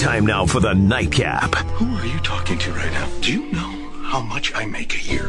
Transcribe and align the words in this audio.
Time 0.00 0.24
now 0.24 0.46
for 0.46 0.60
the 0.60 0.72
nightcap. 0.72 1.54
Who 1.74 1.94
are 1.94 2.06
you 2.06 2.18
talking 2.20 2.56
to 2.60 2.72
right 2.72 2.90
now? 2.90 3.06
Do 3.20 3.34
you 3.34 3.52
know 3.52 3.90
how 4.02 4.20
much 4.22 4.50
I 4.54 4.64
make 4.64 4.94
a 4.94 5.04
year? 5.04 5.28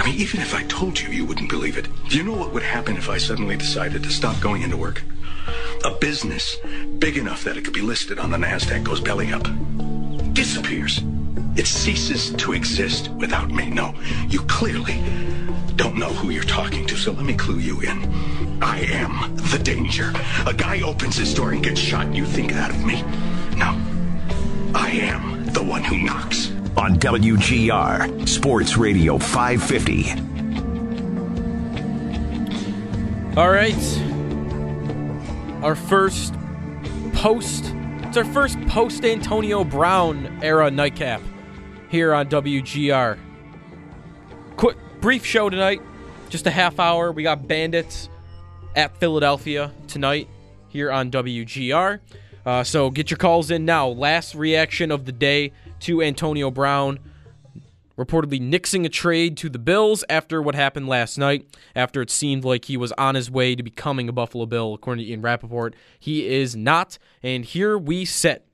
I 0.00 0.04
mean, 0.04 0.16
even 0.16 0.40
if 0.40 0.52
I 0.52 0.64
told 0.64 0.98
you, 0.98 1.10
you 1.10 1.24
wouldn't 1.24 1.48
believe 1.48 1.78
it. 1.78 1.86
Do 2.08 2.16
you 2.16 2.24
know 2.24 2.34
what 2.34 2.52
would 2.52 2.64
happen 2.64 2.96
if 2.96 3.08
I 3.08 3.18
suddenly 3.18 3.56
decided 3.56 4.02
to 4.02 4.10
stop 4.10 4.40
going 4.40 4.62
into 4.62 4.76
work? 4.76 5.04
A 5.84 5.92
business 5.92 6.56
big 6.98 7.18
enough 7.18 7.44
that 7.44 7.56
it 7.56 7.64
could 7.64 7.72
be 7.72 7.82
listed 7.82 8.18
on 8.18 8.32
the 8.32 8.36
NASDAQ 8.36 8.82
goes 8.82 9.00
belly 9.00 9.32
up. 9.32 9.44
Disappears. 10.34 11.00
It 11.54 11.68
ceases 11.68 12.34
to 12.34 12.52
exist 12.52 13.10
without 13.10 13.52
me. 13.52 13.70
No, 13.70 13.94
you 14.28 14.40
clearly 14.40 15.00
don't 15.76 15.96
know 15.96 16.12
who 16.12 16.30
you're 16.30 16.42
talking 16.42 16.84
to, 16.88 16.96
so 16.96 17.12
let 17.12 17.24
me 17.24 17.34
clue 17.34 17.60
you 17.60 17.80
in. 17.82 18.60
I 18.60 18.80
am 18.80 19.36
the 19.36 19.60
danger. 19.62 20.12
A 20.48 20.52
guy 20.52 20.80
opens 20.80 21.16
his 21.16 21.32
door 21.32 21.52
and 21.52 21.62
gets 21.62 21.78
shot, 21.78 22.06
and 22.06 22.16
you 22.16 22.26
think 22.26 22.52
that 22.54 22.70
of 22.70 22.84
me. 22.84 23.04
No, 23.56 23.80
I 24.90 24.94
am 24.94 25.44
the 25.52 25.62
one 25.62 25.84
who 25.84 25.98
knocks. 25.98 26.50
On 26.76 26.96
WGR, 26.96 28.28
Sports 28.28 28.76
Radio 28.76 29.18
550. 29.18 30.10
All 33.36 33.50
right. 33.52 33.72
Our 35.62 35.76
first 35.76 36.34
post. 37.12 37.72
It's 38.02 38.16
our 38.16 38.24
first 38.24 38.60
post 38.66 39.04
Antonio 39.04 39.62
Brown 39.62 40.40
era 40.42 40.68
nightcap 40.72 41.22
here 41.88 42.12
on 42.12 42.26
WGR. 42.26 43.16
Quick, 44.56 44.76
brief 45.00 45.24
show 45.24 45.48
tonight. 45.48 45.80
Just 46.30 46.48
a 46.48 46.50
half 46.50 46.80
hour. 46.80 47.12
We 47.12 47.22
got 47.22 47.46
Bandits 47.46 48.08
at 48.74 48.96
Philadelphia 48.96 49.70
tonight 49.86 50.26
here 50.66 50.90
on 50.90 51.12
WGR. 51.12 52.00
Uh, 52.44 52.64
so 52.64 52.90
get 52.90 53.10
your 53.10 53.18
calls 53.18 53.50
in 53.50 53.64
now. 53.64 53.88
Last 53.88 54.34
reaction 54.34 54.90
of 54.90 55.04
the 55.04 55.12
day 55.12 55.52
to 55.80 56.02
Antonio 56.02 56.50
Brown 56.50 56.98
reportedly 58.00 58.40
nixing 58.40 58.86
a 58.86 58.88
trade 58.88 59.36
to 59.36 59.50
the 59.50 59.58
Bills 59.58 60.02
after 60.08 60.40
what 60.40 60.54
happened 60.54 60.88
last 60.88 61.18
night, 61.18 61.46
after 61.76 62.00
it 62.00 62.08
seemed 62.08 62.44
like 62.44 62.64
he 62.64 62.78
was 62.78 62.92
on 62.92 63.14
his 63.14 63.30
way 63.30 63.54
to 63.54 63.62
becoming 63.62 64.08
a 64.08 64.12
Buffalo 64.12 64.46
Bill, 64.46 64.72
according 64.72 65.04
to 65.04 65.10
Ian 65.10 65.20
Rapoport. 65.20 65.76
He 65.98 66.26
is 66.26 66.56
not. 66.56 66.96
And 67.22 67.44
here 67.44 67.76
we 67.76 68.06
sit, 68.06 68.46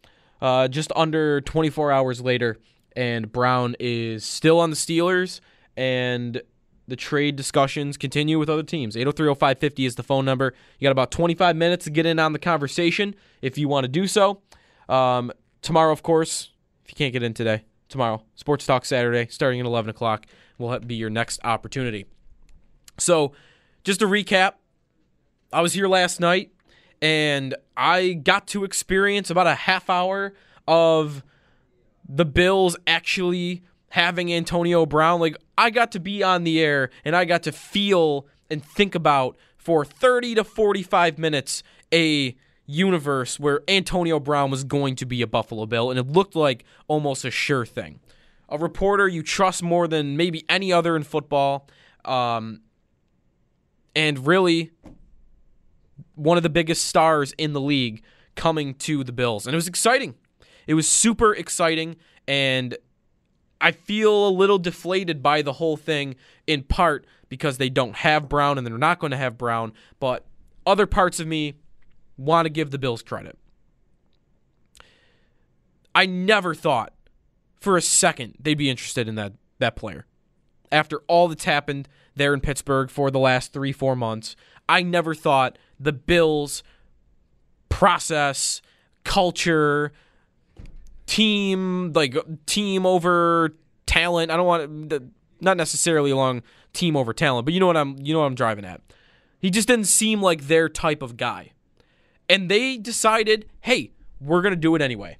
uh, 0.42 0.66
just 0.66 0.90
under 0.96 1.40
24 1.40 1.92
hours 1.92 2.20
later, 2.20 2.58
and 2.96 3.30
Brown 3.30 3.76
is 3.78 4.24
still 4.24 4.58
on 4.58 4.70
the 4.70 4.76
Steelers, 4.76 5.40
and 5.76 6.42
the 6.88 6.96
trade 6.96 7.36
discussions 7.36 7.96
continue 7.96 8.38
with 8.38 8.48
other 8.48 8.62
teams. 8.62 8.96
8030550 8.96 9.86
is 9.86 9.94
the 9.96 10.02
phone 10.02 10.24
number. 10.24 10.54
You 10.78 10.86
got 10.86 10.92
about 10.92 11.10
25 11.10 11.56
minutes 11.56 11.84
to 11.84 11.90
get 11.90 12.06
in 12.06 12.18
on 12.18 12.32
the 12.32 12.38
conversation 12.38 13.14
if 13.42 13.58
you 13.58 13.68
want 13.68 13.84
to 13.84 13.88
do 13.88 14.06
so. 14.06 14.42
Um, 14.88 15.32
tomorrow, 15.62 15.92
of 15.92 16.02
course, 16.02 16.50
if 16.84 16.92
you 16.92 16.96
can't 16.96 17.12
get 17.12 17.22
in 17.22 17.34
today, 17.34 17.64
tomorrow, 17.88 18.22
Sports 18.34 18.66
Talk 18.66 18.84
Saturday, 18.84 19.26
starting 19.30 19.60
at 19.60 19.66
11 19.66 19.90
o'clock, 19.90 20.26
will 20.58 20.78
be 20.80 20.94
your 20.94 21.10
next 21.10 21.40
opportunity. 21.44 22.06
So, 22.98 23.32
just 23.84 24.00
to 24.00 24.06
recap, 24.06 24.54
I 25.52 25.60
was 25.60 25.72
here 25.72 25.86
last 25.86 26.18
night 26.18 26.50
and 27.02 27.54
I 27.76 28.14
got 28.14 28.46
to 28.48 28.64
experience 28.64 29.30
about 29.30 29.46
a 29.46 29.54
half 29.54 29.90
hour 29.90 30.34
of 30.66 31.22
the 32.08 32.24
Bills 32.24 32.76
actually 32.86 33.62
having 33.90 34.32
Antonio 34.32 34.86
Brown. 34.86 35.20
Like, 35.20 35.36
I 35.56 35.70
got 35.70 35.92
to 35.92 36.00
be 36.00 36.22
on 36.22 36.44
the 36.44 36.60
air 36.60 36.90
and 37.04 37.16
I 37.16 37.24
got 37.24 37.42
to 37.44 37.52
feel 37.52 38.26
and 38.50 38.64
think 38.64 38.94
about 38.94 39.36
for 39.56 39.84
30 39.84 40.36
to 40.36 40.44
45 40.44 41.18
minutes 41.18 41.62
a 41.92 42.36
universe 42.66 43.38
where 43.38 43.62
Antonio 43.68 44.20
Brown 44.20 44.50
was 44.50 44.64
going 44.64 44.96
to 44.96 45.06
be 45.06 45.22
a 45.22 45.26
Buffalo 45.26 45.66
Bill, 45.66 45.90
and 45.90 45.98
it 45.98 46.06
looked 46.08 46.36
like 46.36 46.64
almost 46.88 47.24
a 47.24 47.30
sure 47.30 47.64
thing. 47.64 48.00
A 48.48 48.58
reporter 48.58 49.08
you 49.08 49.22
trust 49.22 49.62
more 49.62 49.88
than 49.88 50.16
maybe 50.16 50.44
any 50.48 50.72
other 50.72 50.96
in 50.96 51.02
football, 51.02 51.68
um, 52.04 52.60
and 53.94 54.26
really 54.26 54.72
one 56.14 56.36
of 56.36 56.42
the 56.42 56.50
biggest 56.50 56.84
stars 56.84 57.32
in 57.38 57.52
the 57.52 57.60
league 57.60 58.02
coming 58.34 58.74
to 58.74 59.02
the 59.02 59.12
Bills. 59.12 59.46
And 59.46 59.54
it 59.54 59.56
was 59.56 59.68
exciting. 59.68 60.14
It 60.66 60.74
was 60.74 60.86
super 60.88 61.34
exciting, 61.34 61.96
and 62.28 62.76
I 63.60 63.72
feel 63.72 64.28
a 64.28 64.30
little 64.30 64.58
deflated 64.58 65.22
by 65.22 65.42
the 65.42 65.54
whole 65.54 65.76
thing 65.76 66.16
in 66.46 66.62
part 66.62 67.06
because 67.28 67.58
they 67.58 67.70
don't 67.70 67.96
have 67.96 68.28
Brown 68.28 68.58
and 68.58 68.66
they're 68.66 68.78
not 68.78 68.98
going 68.98 69.10
to 69.12 69.16
have 69.16 69.38
Brown, 69.38 69.72
but 69.98 70.24
other 70.66 70.86
parts 70.86 71.20
of 71.20 71.26
me 71.26 71.54
want 72.16 72.46
to 72.46 72.50
give 72.50 72.70
the 72.70 72.78
Bills 72.78 73.02
credit. 73.02 73.38
I 75.94 76.06
never 76.06 76.54
thought 76.54 76.92
for 77.58 77.76
a 77.76 77.82
second 77.82 78.36
they'd 78.38 78.54
be 78.54 78.70
interested 78.70 79.08
in 79.08 79.14
that 79.14 79.32
that 79.58 79.76
player. 79.76 80.06
After 80.70 80.98
all 81.08 81.28
that's 81.28 81.44
happened 81.44 81.88
there 82.14 82.34
in 82.34 82.40
Pittsburgh 82.40 82.90
for 82.90 83.10
the 83.10 83.18
last 83.18 83.54
3-4 83.54 83.96
months, 83.96 84.36
I 84.68 84.82
never 84.82 85.14
thought 85.14 85.58
the 85.80 85.92
Bills 85.92 86.62
process, 87.68 88.60
culture, 89.04 89.92
team 91.06 91.92
like 91.92 92.16
team 92.46 92.84
over 92.84 93.56
talent. 93.86 94.30
I 94.30 94.36
don't 94.36 94.46
want 94.46 95.10
not 95.40 95.56
necessarily 95.56 96.10
along 96.10 96.42
team 96.72 96.96
over 96.96 97.12
talent, 97.12 97.44
but 97.44 97.54
you 97.54 97.60
know 97.60 97.66
what 97.66 97.76
I'm 97.76 97.96
you 97.98 98.12
know 98.12 98.20
what 98.20 98.26
I'm 98.26 98.34
driving 98.34 98.64
at. 98.64 98.80
He 99.38 99.50
just 99.50 99.68
didn't 99.68 99.86
seem 99.86 100.20
like 100.20 100.48
their 100.48 100.68
type 100.68 101.02
of 101.02 101.16
guy. 101.16 101.52
And 102.28 102.50
they 102.50 102.76
decided, 102.76 103.46
hey, 103.60 103.92
we're 104.20 104.42
going 104.42 104.54
to 104.54 104.60
do 104.60 104.74
it 104.74 104.82
anyway. 104.82 105.18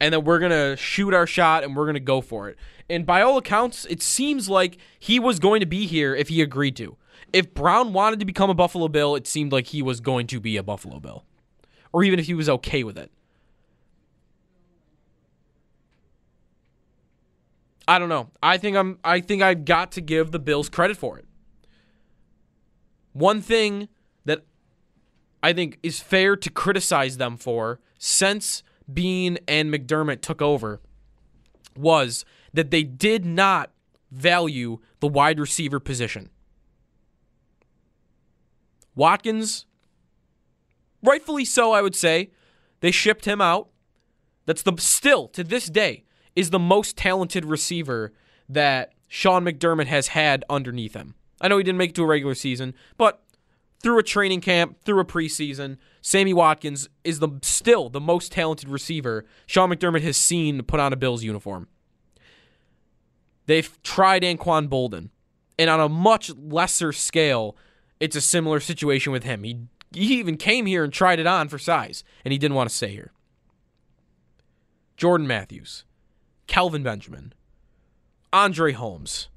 And 0.00 0.14
then 0.14 0.24
we're 0.24 0.38
going 0.38 0.52
to 0.52 0.76
shoot 0.76 1.12
our 1.12 1.26
shot 1.26 1.64
and 1.64 1.76
we're 1.76 1.84
going 1.84 1.94
to 1.94 2.00
go 2.00 2.20
for 2.20 2.48
it. 2.48 2.56
And 2.88 3.04
by 3.04 3.20
all 3.20 3.36
accounts, 3.36 3.84
it 3.86 4.00
seems 4.00 4.48
like 4.48 4.78
he 4.98 5.18
was 5.18 5.38
going 5.38 5.60
to 5.60 5.66
be 5.66 5.86
here 5.86 6.14
if 6.14 6.28
he 6.28 6.40
agreed 6.40 6.76
to. 6.76 6.96
If 7.32 7.52
Brown 7.52 7.92
wanted 7.92 8.20
to 8.20 8.24
become 8.24 8.48
a 8.48 8.54
Buffalo 8.54 8.88
Bill, 8.88 9.14
it 9.16 9.26
seemed 9.26 9.52
like 9.52 9.66
he 9.66 9.82
was 9.82 10.00
going 10.00 10.26
to 10.28 10.40
be 10.40 10.56
a 10.56 10.62
Buffalo 10.62 10.98
Bill. 11.00 11.24
Or 11.92 12.04
even 12.04 12.18
if 12.18 12.26
he 12.26 12.34
was 12.34 12.48
okay 12.48 12.84
with 12.84 12.96
it. 12.96 13.10
I 17.88 17.98
don't 17.98 18.10
know. 18.10 18.28
I 18.42 18.58
think 18.58 18.76
I'm 18.76 18.98
I 19.02 19.20
think 19.20 19.40
I've 19.40 19.64
got 19.64 19.92
to 19.92 20.02
give 20.02 20.30
the 20.30 20.38
Bills 20.38 20.68
credit 20.68 20.98
for 20.98 21.18
it. 21.18 21.24
One 23.14 23.40
thing 23.40 23.88
that 24.26 24.44
I 25.42 25.54
think 25.54 25.78
is 25.82 25.98
fair 25.98 26.36
to 26.36 26.50
criticize 26.50 27.16
them 27.16 27.38
for 27.38 27.80
since 27.98 28.62
Beane 28.92 29.38
and 29.48 29.72
McDermott 29.72 30.20
took 30.20 30.42
over 30.42 30.82
was 31.74 32.26
that 32.52 32.70
they 32.70 32.82
did 32.82 33.24
not 33.24 33.70
value 34.10 34.80
the 35.00 35.08
wide 35.08 35.40
receiver 35.40 35.80
position. 35.80 36.28
Watkins, 38.94 39.64
rightfully 41.02 41.44
so, 41.44 41.72
I 41.72 41.80
would 41.80 41.96
say, 41.96 42.30
they 42.80 42.90
shipped 42.90 43.24
him 43.24 43.40
out. 43.40 43.70
That's 44.44 44.62
the 44.62 44.74
still 44.78 45.28
to 45.28 45.42
this 45.42 45.66
day 45.66 46.04
is 46.38 46.50
the 46.50 46.58
most 46.58 46.96
talented 46.96 47.44
receiver 47.44 48.12
that 48.48 48.92
Sean 49.08 49.44
McDermott 49.44 49.86
has 49.88 50.08
had 50.08 50.44
underneath 50.48 50.94
him. 50.94 51.16
I 51.40 51.48
know 51.48 51.58
he 51.58 51.64
didn't 51.64 51.78
make 51.78 51.90
it 51.90 51.96
to 51.96 52.04
a 52.04 52.06
regular 52.06 52.36
season, 52.36 52.74
but 52.96 53.24
through 53.80 53.98
a 53.98 54.04
training 54.04 54.40
camp, 54.40 54.76
through 54.84 55.00
a 55.00 55.04
preseason, 55.04 55.78
Sammy 56.00 56.32
Watkins 56.32 56.88
is 57.02 57.18
the 57.18 57.30
still 57.42 57.88
the 57.88 57.98
most 57.98 58.30
talented 58.30 58.68
receiver 58.68 59.24
Sean 59.46 59.70
McDermott 59.70 60.02
has 60.02 60.16
seen 60.16 60.62
put 60.62 60.78
on 60.78 60.92
a 60.92 60.96
Bills 60.96 61.24
uniform. 61.24 61.66
They've 63.46 63.76
tried 63.82 64.22
Anquan 64.22 64.68
Boldin, 64.68 65.10
and 65.58 65.68
on 65.68 65.80
a 65.80 65.88
much 65.88 66.30
lesser 66.36 66.92
scale, 66.92 67.56
it's 67.98 68.14
a 68.14 68.20
similar 68.20 68.60
situation 68.60 69.10
with 69.10 69.24
him. 69.24 69.42
He 69.42 69.62
he 69.92 70.20
even 70.20 70.36
came 70.36 70.66
here 70.66 70.84
and 70.84 70.92
tried 70.92 71.18
it 71.18 71.26
on 71.26 71.48
for 71.48 71.58
size, 71.58 72.04
and 72.24 72.30
he 72.30 72.38
didn't 72.38 72.54
want 72.54 72.70
to 72.70 72.76
stay 72.76 72.90
here. 72.90 73.10
Jordan 74.96 75.26
Matthews, 75.26 75.84
Kelvin 76.48 76.82
Benjamin, 76.82 77.32
Andre 78.32 78.72
Holmes. 78.72 79.28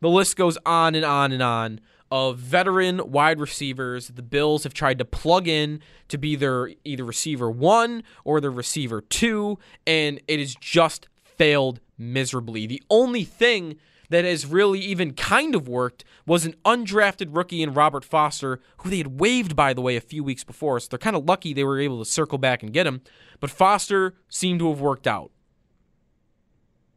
The 0.00 0.08
list 0.08 0.36
goes 0.36 0.56
on 0.64 0.94
and 0.94 1.04
on 1.04 1.32
and 1.32 1.42
on 1.42 1.80
of 2.10 2.38
veteran 2.38 3.10
wide 3.10 3.40
receivers 3.40 4.08
the 4.08 4.22
Bills 4.22 4.62
have 4.62 4.74
tried 4.74 4.98
to 4.98 5.04
plug 5.04 5.48
in 5.48 5.80
to 6.08 6.18
be 6.18 6.36
their 6.36 6.70
either 6.84 7.04
receiver 7.04 7.50
one 7.50 8.04
or 8.22 8.40
the 8.40 8.50
receiver 8.50 9.00
two, 9.00 9.58
and 9.86 10.20
it 10.28 10.38
has 10.38 10.54
just 10.54 11.08
failed 11.24 11.80
miserably. 11.98 12.66
The 12.66 12.82
only 12.90 13.24
thing 13.24 13.76
that 14.10 14.24
has 14.26 14.46
really 14.46 14.80
even 14.80 15.14
kind 15.14 15.54
of 15.54 15.66
worked 15.66 16.04
was 16.26 16.44
an 16.44 16.54
undrafted 16.64 17.34
rookie 17.34 17.62
in 17.62 17.72
Robert 17.72 18.04
Foster, 18.04 18.60
who 18.78 18.90
they 18.90 18.98
had 18.98 19.18
waived, 19.18 19.56
by 19.56 19.72
the 19.72 19.80
way, 19.80 19.96
a 19.96 20.00
few 20.02 20.22
weeks 20.22 20.44
before. 20.44 20.78
So 20.78 20.88
they're 20.90 20.98
kind 20.98 21.16
of 21.16 21.24
lucky 21.24 21.54
they 21.54 21.64
were 21.64 21.80
able 21.80 21.98
to 21.98 22.08
circle 22.08 22.38
back 22.38 22.62
and 22.62 22.72
get 22.72 22.86
him. 22.86 23.00
But 23.40 23.50
Foster 23.50 24.14
seemed 24.28 24.60
to 24.60 24.68
have 24.68 24.80
worked 24.80 25.06
out. 25.06 25.32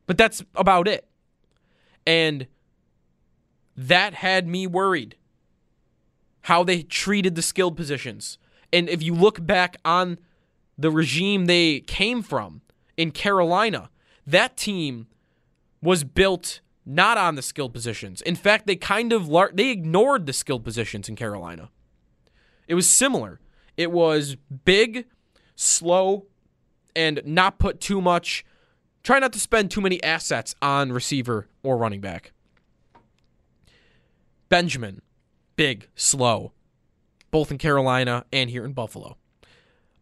But 0.08 0.18
that's 0.18 0.44
about 0.56 0.88
it. 0.88 1.08
And 2.06 2.48
that 3.76 4.16
had 4.16 4.48
me 4.48 4.66
worried 4.66 5.16
how 6.44 6.64
they 6.64 6.82
treated 6.82 7.36
the 7.36 7.42
skilled 7.42 7.76
positions. 7.76 8.40
And 8.74 8.90
if 8.90 9.04
you 9.04 9.14
look 9.14 9.46
back 9.46 9.78
on 9.86 10.18
the 10.78 10.90
regime 10.90 11.46
they 11.46 11.82
came 11.82 12.22
from 12.22 12.62
in 12.96 13.12
Carolina, 13.12 13.90
that 14.26 14.58
team 14.58 15.08
was 15.82 16.04
built 16.04 16.62
not 16.86 17.18
on 17.18 17.36
the 17.36 17.42
skilled 17.42 17.74
positions. 17.74 18.22
In 18.22 18.36
fact, 18.36 18.66
they 18.66 18.78
kind 18.78 19.12
of 19.12 19.28
lar- 19.28 19.52
they 19.54 19.70
ignored 19.72 20.26
the 20.26 20.34
skilled 20.34 20.64
positions 20.64 21.10
in 21.10 21.18
Carolina. 21.18 21.70
It 22.68 22.76
was 22.76 22.90
similar. 22.90 23.40
It 23.76 23.92
was 23.92 24.38
big, 24.66 25.06
slow, 25.56 26.26
and 26.96 27.22
not 27.26 27.60
put 27.60 27.82
too 27.82 28.02
much. 28.02 28.46
Try 29.08 29.20
not 29.20 29.32
to 29.32 29.40
spend 29.40 29.72
too 29.72 29.80
many 29.80 30.04
assets 30.04 30.54
on 30.62 30.92
receiver 30.92 31.48
or 31.64 31.78
running 31.78 32.02
back. 32.02 32.34
Benjamin, 34.50 35.02
big, 35.56 35.88
slow, 35.96 36.52
both 37.32 37.50
in 37.50 37.58
Carolina 37.58 38.26
and 38.34 38.50
here 38.50 38.66
in 38.66 38.74
Buffalo. 38.74 39.16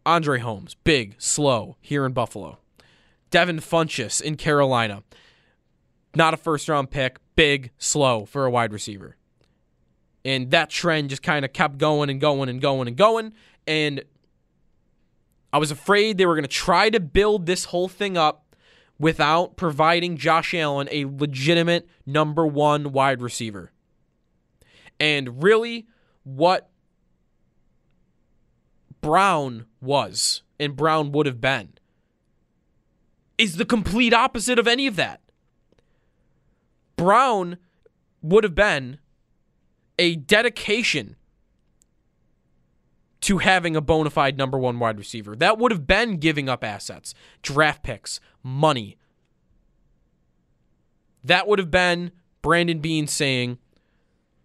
Andre 0.04 0.40
Holmes, 0.40 0.74
big, 0.82 1.14
slow, 1.18 1.76
here 1.80 2.04
in 2.04 2.14
Buffalo. 2.14 2.58
Devin 3.30 3.60
Funchess 3.60 4.20
in 4.20 4.36
Carolina 4.36 5.04
not 6.16 6.34
a 6.34 6.36
first 6.36 6.68
round 6.68 6.90
pick, 6.90 7.18
big, 7.36 7.70
slow 7.78 8.24
for 8.24 8.44
a 8.44 8.50
wide 8.50 8.72
receiver. 8.72 9.14
And 10.24 10.50
that 10.50 10.68
trend 10.68 11.10
just 11.10 11.22
kind 11.22 11.44
of 11.44 11.52
kept 11.52 11.78
going 11.78 12.10
and 12.10 12.20
going 12.20 12.48
and 12.48 12.60
going 12.60 12.88
and 12.88 12.96
going. 12.96 13.34
And 13.68 14.02
I 15.52 15.58
was 15.58 15.70
afraid 15.70 16.18
they 16.18 16.26
were 16.26 16.34
going 16.34 16.42
to 16.42 16.48
try 16.48 16.90
to 16.90 16.98
build 16.98 17.46
this 17.46 17.66
whole 17.66 17.86
thing 17.86 18.16
up 18.16 18.45
without 18.98 19.56
providing 19.56 20.16
Josh 20.16 20.54
Allen 20.54 20.88
a 20.90 21.04
legitimate 21.04 21.88
number 22.04 22.46
one 22.46 22.92
wide 22.92 23.20
receiver. 23.20 23.72
And 24.98 25.42
really, 25.42 25.86
what 26.24 26.70
Brown 29.00 29.66
was 29.80 30.42
and 30.58 30.74
Brown 30.74 31.12
would 31.12 31.26
have 31.26 31.40
been 31.40 31.74
is 33.38 33.56
the 33.56 33.64
complete 33.64 34.14
opposite 34.14 34.58
of 34.58 34.66
any 34.66 34.86
of 34.86 34.96
that. 34.96 35.20
Brown 36.96 37.58
would 38.22 38.44
have 38.44 38.54
been 38.54 38.98
a 39.98 40.16
dedication 40.16 41.16
to 43.20 43.38
having 43.38 43.74
a 43.74 43.80
bona 43.80 44.10
fide 44.10 44.38
number 44.38 44.58
one 44.58 44.78
wide 44.78 44.98
receiver. 44.98 45.34
That 45.34 45.58
would 45.58 45.72
have 45.72 45.86
been 45.86 46.18
giving 46.18 46.48
up 46.48 46.62
assets, 46.62 47.14
draft 47.42 47.82
picks, 47.82 48.20
money. 48.46 48.96
That 51.24 51.48
would 51.48 51.58
have 51.58 51.70
been 51.70 52.12
Brandon 52.42 52.78
Beane 52.78 53.08
saying, 53.08 53.58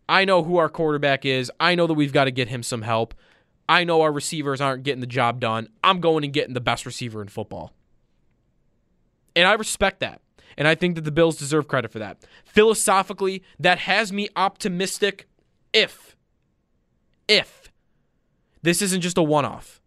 I 0.09 0.25
know 0.25 0.43
who 0.43 0.57
our 0.57 0.69
quarterback 0.69 1.23
is. 1.23 1.51
I 1.59 1.75
know 1.75 1.85
that 1.85 1.93
we've 1.93 2.11
got 2.11 2.25
to 2.25 2.31
get 2.31 2.49
him 2.49 2.63
some 2.63 2.81
help. 2.81 3.13
I 3.69 3.83
know 3.83 4.01
our 4.01 4.11
receivers 4.11 4.59
aren't 4.59 4.83
getting 4.83 5.01
the 5.01 5.07
job 5.07 5.39
done. 5.39 5.69
I'm 5.83 6.01
going 6.01 6.23
and 6.23 6.33
getting 6.33 6.55
the 6.55 6.59
best 6.59 6.85
receiver 6.85 7.21
in 7.21 7.27
football. 7.27 7.73
And 9.35 9.47
I 9.47 9.53
respect 9.53 9.99
that. 9.99 10.19
And 10.57 10.67
I 10.67 10.75
think 10.75 10.95
that 10.95 11.05
the 11.05 11.11
Bills 11.11 11.37
deserve 11.37 11.67
credit 11.67 11.91
for 11.91 11.99
that. 11.99 12.17
Philosophically, 12.43 13.43
that 13.59 13.79
has 13.79 14.11
me 14.11 14.27
optimistic 14.35 15.27
if, 15.71 16.17
if 17.27 17.71
this 18.61 18.81
isn't 18.81 19.01
just 19.01 19.17
a 19.17 19.23
one 19.23 19.45
off. 19.45 19.79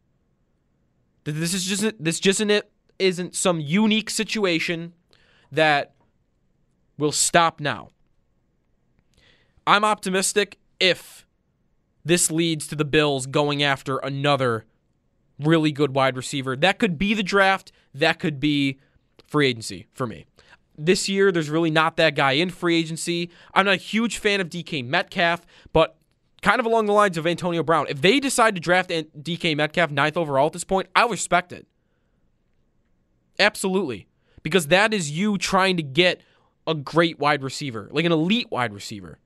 This 1.24 1.52
is 1.52 1.64
just 1.64 2.02
this 2.02 2.20
just 2.20 2.38
isn't 2.40 2.50
it 2.50 2.70
isn't 2.98 3.34
some 3.34 3.60
unique 3.60 4.10
situation 4.10 4.92
that 5.50 5.94
will 6.98 7.12
stop 7.12 7.60
now. 7.60 7.88
I'm 9.66 9.84
optimistic 9.84 10.58
if 10.78 11.26
this 12.04 12.30
leads 12.30 12.66
to 12.68 12.76
the 12.76 12.84
Bills 12.84 13.26
going 13.26 13.62
after 13.62 13.98
another 13.98 14.64
really 15.38 15.72
good 15.72 15.94
wide 15.94 16.16
receiver. 16.16 16.54
That 16.56 16.78
could 16.78 16.98
be 16.98 17.14
the 17.14 17.22
draft, 17.22 17.72
that 17.94 18.18
could 18.18 18.38
be 18.38 18.78
free 19.26 19.48
agency 19.48 19.86
for 19.92 20.06
me 20.06 20.26
this 20.76 21.08
year, 21.08 21.30
there's 21.30 21.50
really 21.50 21.70
not 21.70 21.96
that 21.96 22.14
guy 22.14 22.32
in 22.32 22.50
free 22.50 22.76
agency. 22.76 23.30
I'm 23.52 23.66
not 23.66 23.74
a 23.74 23.78
huge 23.78 24.18
fan 24.18 24.40
of 24.40 24.48
DK 24.48 24.84
Metcalf, 24.84 25.46
but 25.72 25.96
kind 26.42 26.60
of 26.60 26.66
along 26.66 26.86
the 26.86 26.92
lines 26.92 27.16
of 27.16 27.26
Antonio 27.26 27.62
Brown. 27.62 27.86
If 27.88 28.00
they 28.00 28.20
decide 28.20 28.54
to 28.54 28.60
draft 28.60 28.90
DK 28.90 29.56
Metcalf 29.56 29.90
ninth 29.90 30.16
overall 30.16 30.46
at 30.46 30.52
this 30.52 30.64
point, 30.64 30.88
I'll 30.94 31.08
respect 31.08 31.52
it. 31.52 31.66
Absolutely. 33.38 34.06
Because 34.42 34.68
that 34.68 34.92
is 34.92 35.10
you 35.10 35.38
trying 35.38 35.76
to 35.76 35.82
get 35.82 36.20
a 36.66 36.74
great 36.74 37.18
wide 37.18 37.42
receiver, 37.42 37.88
like 37.92 38.04
an 38.04 38.12
elite 38.12 38.50
wide 38.50 38.72
receiver. 38.72 39.18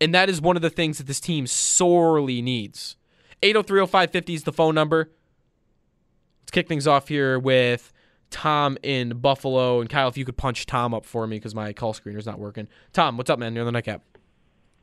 And 0.00 0.14
that 0.14 0.28
is 0.28 0.40
one 0.40 0.56
of 0.56 0.62
the 0.62 0.70
things 0.70 0.98
that 0.98 1.06
this 1.06 1.20
team 1.20 1.46
sorely 1.46 2.42
needs. 2.42 2.96
8030550 3.42 4.34
is 4.34 4.44
the 4.44 4.52
phone 4.52 4.74
number. 4.74 5.10
Let's 6.42 6.50
kick 6.50 6.68
things 6.68 6.86
off 6.86 7.08
here 7.08 7.38
with 7.38 7.92
Tom 8.30 8.76
in 8.82 9.18
Buffalo. 9.18 9.80
And 9.80 9.88
Kyle, 9.88 10.08
if 10.08 10.16
you 10.16 10.24
could 10.24 10.36
punch 10.36 10.66
Tom 10.66 10.94
up 10.94 11.04
for 11.04 11.26
me 11.26 11.36
because 11.36 11.54
my 11.54 11.72
call 11.72 11.94
screener's 11.94 12.26
not 12.26 12.38
working. 12.38 12.68
Tom, 12.92 13.16
what's 13.16 13.30
up, 13.30 13.38
man? 13.38 13.54
You're 13.54 13.62
on 13.62 13.66
the 13.66 13.72
nightcap. 13.72 14.02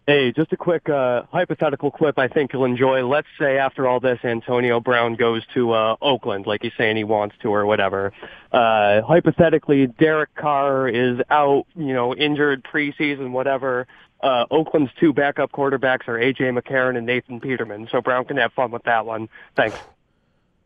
Hey, 0.06 0.34
just 0.34 0.52
a 0.52 0.58
quick 0.58 0.90
uh, 0.90 1.24
hypothetical 1.32 1.90
clip 1.90 2.20
I 2.20 2.28
think 2.28 2.52
you'll 2.52 2.66
enjoy. 2.66 3.08
Let's 3.08 3.28
say 3.40 3.58
after 3.58 3.88
all 3.88 4.02
this, 4.02 4.20
Antonio 4.26 4.82
Brown 4.82 5.16
goes 5.16 5.44
to 5.54 5.72
uh, 5.72 5.96
Oakland, 6.02 6.46
like 6.46 6.62
he's 6.62 6.74
saying 6.78 6.98
he 6.98 7.06
wants 7.06 7.36
to 7.42 7.48
or 7.48 7.66
whatever. 7.66 8.12
Uh, 8.52 9.02
hypothetically, 9.02 9.88
Derek 9.88 10.36
Carr 10.36 10.90
is 10.90 11.20
out, 11.30 11.68
you 11.76 11.94
know, 11.94 12.14
injured 12.14 12.66
preseason, 12.66 13.32
whatever. 13.32 13.88
Uh, 14.22 14.46
Oakland's 14.52 14.92
two 15.00 15.14
backup 15.14 15.54
quarterbacks 15.54 16.08
are 16.10 16.18
A.J. 16.18 16.46
McCarron 16.46 16.98
and 16.98 17.06
Nathan 17.06 17.40
Peterman, 17.40 17.88
so 17.90 18.02
Brown 18.02 18.26
can 18.26 18.36
have 18.38 18.52
fun 18.52 18.72
with 18.72 18.84
that 18.84 19.06
one. 19.06 19.30
Thanks. 19.56 19.78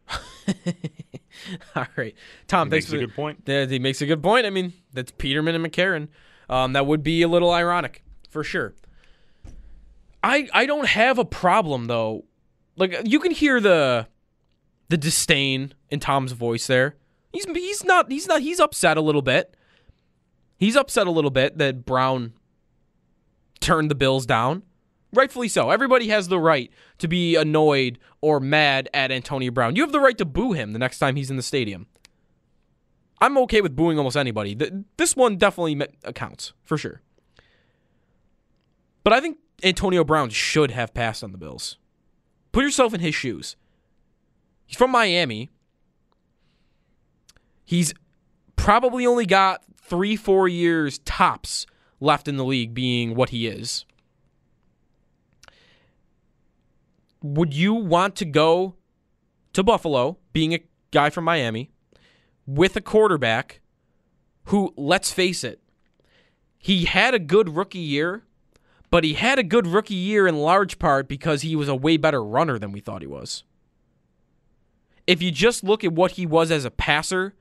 All 1.75 1.85
right, 1.95 2.15
Tom. 2.47 2.67
He 2.67 2.71
thanks 2.71 2.85
makes 2.85 2.89
for 2.89 2.95
a 2.95 2.99
good 2.99 3.15
point. 3.15 3.43
Yeah, 3.45 3.65
he 3.67 3.77
makes 3.77 4.01
a 4.01 4.07
good 4.07 4.23
point. 4.23 4.47
I 4.47 4.49
mean, 4.49 4.73
that's 4.93 5.11
Peterman 5.11 5.53
and 5.53 5.63
McCarron. 5.63 6.07
Um, 6.49 6.73
that 6.73 6.87
would 6.87 7.03
be 7.03 7.21
a 7.21 7.27
little 7.27 7.51
ironic 7.51 8.03
for 8.29 8.43
sure. 8.43 8.73
I 10.23 10.49
I 10.53 10.65
don't 10.65 10.87
have 10.87 11.17
a 11.19 11.25
problem 11.25 11.85
though. 11.85 12.25
Like 12.75 13.01
you 13.05 13.19
can 13.19 13.31
hear 13.31 13.59
the 13.59 14.07
the 14.89 14.97
disdain 14.97 15.73
in 15.89 15.99
Tom's 15.99 16.31
voice 16.31 16.67
there. 16.67 16.95
He's 17.33 17.45
he's 17.45 17.83
not 17.83 18.11
he's 18.11 18.27
not 18.27 18.41
he's 18.41 18.59
upset 18.59 18.97
a 18.97 19.01
little 19.01 19.21
bit. 19.21 19.55
He's 20.57 20.75
upset 20.75 21.07
a 21.07 21.11
little 21.11 21.29
bit 21.29 21.57
that 21.59 21.85
Brown 21.85 22.33
turned 23.59 23.91
the 23.91 23.95
Bills 23.95 24.25
down. 24.25 24.63
Rightfully 25.13 25.47
so. 25.47 25.69
Everybody 25.69 26.09
has 26.09 26.27
the 26.27 26.39
right 26.39 26.71
to 26.97 27.07
be 27.07 27.35
annoyed 27.35 27.99
or 28.21 28.39
mad 28.39 28.89
at 28.93 29.11
Antonio 29.11 29.51
Brown. 29.51 29.75
You 29.75 29.83
have 29.83 29.91
the 29.91 29.99
right 29.99 30.17
to 30.17 30.25
boo 30.25 30.53
him 30.53 30.73
the 30.73 30.79
next 30.79 30.99
time 30.99 31.15
he's 31.15 31.29
in 31.29 31.37
the 31.37 31.43
stadium. 31.43 31.87
I'm 33.19 33.37
okay 33.39 33.61
with 33.61 33.75
booing 33.75 33.97
almost 33.97 34.17
anybody. 34.17 34.57
This 34.97 35.15
one 35.15 35.37
definitely 35.37 35.81
accounts, 36.03 36.53
for 36.63 36.77
sure. 36.77 37.01
But 39.03 39.13
I 39.13 39.21
think 39.21 39.37
Antonio 39.63 40.03
Brown 40.03 40.29
should 40.29 40.71
have 40.71 40.93
passed 40.93 41.23
on 41.23 41.31
the 41.31 41.37
Bills. 41.37 41.77
Put 42.51 42.63
yourself 42.63 42.93
in 42.93 42.99
his 42.99 43.15
shoes. 43.15 43.55
He's 44.65 44.77
from 44.77 44.91
Miami. 44.91 45.49
He's 47.65 47.93
probably 48.55 49.05
only 49.05 49.25
got 49.25 49.63
three, 49.81 50.15
four 50.15 50.47
years 50.47 50.99
tops 50.99 51.65
left 51.99 52.27
in 52.27 52.37
the 52.37 52.45
league 52.45 52.73
being 52.73 53.15
what 53.15 53.29
he 53.29 53.47
is. 53.47 53.85
would 57.21 57.53
you 57.53 57.73
want 57.73 58.15
to 58.17 58.25
go 58.25 58.75
to 59.53 59.63
Buffalo, 59.63 60.17
being 60.33 60.53
a 60.53 60.63
guy 60.91 61.09
from 61.09 61.23
Miami, 61.23 61.71
with 62.45 62.75
a 62.75 62.81
quarterback 62.81 63.61
who, 64.45 64.73
let's 64.77 65.11
face 65.11 65.43
it, 65.43 65.61
he 66.57 66.85
had 66.85 67.13
a 67.13 67.19
good 67.19 67.55
rookie 67.55 67.79
year, 67.79 68.23
but 68.89 69.03
he 69.03 69.13
had 69.13 69.39
a 69.39 69.43
good 69.43 69.67
rookie 69.67 69.93
year 69.93 70.27
in 70.27 70.37
large 70.37 70.79
part 70.79 71.07
because 71.07 71.41
he 71.41 71.55
was 71.55 71.67
a 71.67 71.75
way 71.75 71.97
better 71.97 72.23
runner 72.23 72.57
than 72.57 72.71
we 72.71 72.79
thought 72.79 73.01
he 73.01 73.07
was. 73.07 73.43
If 75.05 75.21
you 75.21 75.31
just 75.31 75.63
look 75.63 75.83
at 75.83 75.93
what 75.93 76.11
he 76.11 76.25
was 76.25 76.51
as 76.51 76.65
a 76.65 76.71
passer, 76.71 77.33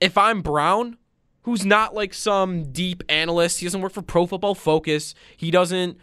if 0.00 0.16
I'm 0.16 0.40
Brown, 0.40 0.96
who's 1.42 1.64
not 1.64 1.94
like 1.94 2.14
some 2.14 2.70
deep 2.72 3.02
analyst. 3.08 3.60
He 3.60 3.66
doesn't 3.66 3.80
work 3.80 3.92
for 3.92 4.02
Pro 4.02 4.26
Football 4.26 4.54
Focus. 4.54 5.14
He 5.36 5.50
doesn't, 5.50 5.98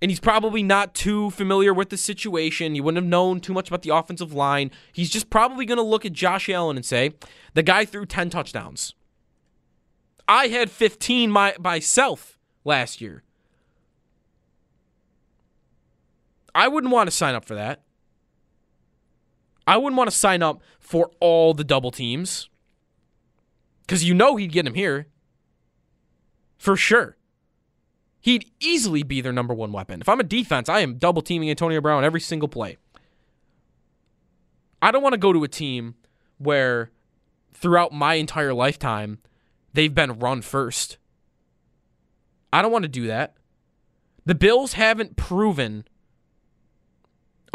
and 0.00 0.10
he's 0.10 0.20
probably 0.20 0.62
not 0.62 0.94
too 0.94 1.30
familiar 1.30 1.72
with 1.72 1.90
the 1.90 1.96
situation. 1.96 2.74
He 2.74 2.80
wouldn't 2.80 3.02
have 3.02 3.08
known 3.08 3.40
too 3.40 3.52
much 3.52 3.68
about 3.68 3.82
the 3.82 3.94
offensive 3.94 4.32
line. 4.32 4.70
He's 4.92 5.10
just 5.10 5.30
probably 5.30 5.64
going 5.64 5.78
to 5.78 5.82
look 5.82 6.04
at 6.04 6.12
Josh 6.12 6.48
Allen 6.48 6.76
and 6.76 6.84
say, 6.84 7.14
the 7.54 7.62
guy 7.62 7.84
threw 7.84 8.06
10 8.06 8.30
touchdowns. 8.30 8.94
I 10.28 10.48
had 10.48 10.70
15 10.70 11.30
my, 11.30 11.54
myself 11.58 12.38
last 12.64 13.00
year. 13.00 13.22
I 16.54 16.68
wouldn't 16.68 16.92
want 16.92 17.08
to 17.08 17.16
sign 17.16 17.34
up 17.34 17.44
for 17.44 17.54
that. 17.54 17.82
I 19.66 19.76
wouldn't 19.76 19.96
want 19.96 20.10
to 20.10 20.16
sign 20.16 20.42
up 20.42 20.60
for 20.80 21.10
all 21.20 21.54
the 21.54 21.64
double 21.64 21.90
teams 21.90 22.48
because 23.82 24.04
you 24.04 24.14
know 24.14 24.36
he'd 24.36 24.52
get 24.52 24.66
him 24.66 24.74
here 24.74 25.06
for 26.58 26.76
sure. 26.76 27.16
He'd 28.20 28.50
easily 28.60 29.02
be 29.02 29.20
their 29.20 29.32
number 29.32 29.54
one 29.54 29.72
weapon. 29.72 30.00
If 30.00 30.08
I'm 30.08 30.20
a 30.20 30.24
defense, 30.24 30.68
I 30.68 30.80
am 30.80 30.98
double 30.98 31.22
teaming 31.22 31.50
Antonio 31.50 31.80
Brown 31.80 32.04
every 32.04 32.20
single 32.20 32.48
play. 32.48 32.76
I 34.80 34.90
don't 34.90 35.02
want 35.02 35.12
to 35.14 35.18
go 35.18 35.32
to 35.32 35.44
a 35.44 35.48
team 35.48 35.94
where 36.38 36.90
throughout 37.52 37.92
my 37.92 38.14
entire 38.14 38.54
lifetime 38.54 39.18
they've 39.72 39.94
been 39.94 40.18
run 40.18 40.42
first. 40.42 40.98
I 42.52 42.62
don't 42.62 42.72
want 42.72 42.82
to 42.84 42.88
do 42.88 43.06
that. 43.06 43.34
The 44.24 44.34
Bills 44.34 44.74
haven't 44.74 45.16
proven 45.16 45.84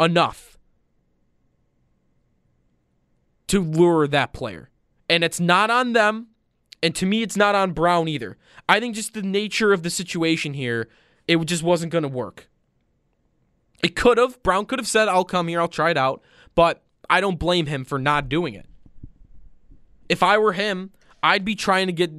enough 0.00 0.58
to 3.48 3.60
lure 3.60 4.06
that 4.06 4.32
player. 4.32 4.70
And 5.08 5.24
it's 5.24 5.40
not 5.40 5.70
on 5.70 5.92
them. 5.92 6.28
And 6.82 6.94
to 6.94 7.06
me, 7.06 7.22
it's 7.22 7.36
not 7.36 7.54
on 7.54 7.72
Brown 7.72 8.06
either. 8.06 8.36
I 8.68 8.78
think 8.78 8.94
just 8.94 9.14
the 9.14 9.22
nature 9.22 9.72
of 9.72 9.82
the 9.82 9.90
situation 9.90 10.54
here, 10.54 10.88
it 11.26 11.42
just 11.46 11.62
wasn't 11.62 11.90
going 11.90 12.02
to 12.02 12.08
work. 12.08 12.48
It 13.82 13.96
could 13.96 14.18
have. 14.18 14.42
Brown 14.42 14.66
could 14.66 14.78
have 14.78 14.86
said, 14.86 15.08
I'll 15.08 15.24
come 15.24 15.48
here, 15.48 15.60
I'll 15.60 15.68
try 15.68 15.90
it 15.90 15.96
out. 15.96 16.22
But 16.54 16.82
I 17.10 17.20
don't 17.20 17.38
blame 17.38 17.66
him 17.66 17.84
for 17.84 17.98
not 17.98 18.28
doing 18.28 18.54
it. 18.54 18.66
If 20.08 20.22
I 20.22 20.38
were 20.38 20.52
him, 20.52 20.92
I'd 21.22 21.44
be 21.44 21.54
trying 21.54 21.86
to 21.86 21.92
get 21.92 22.12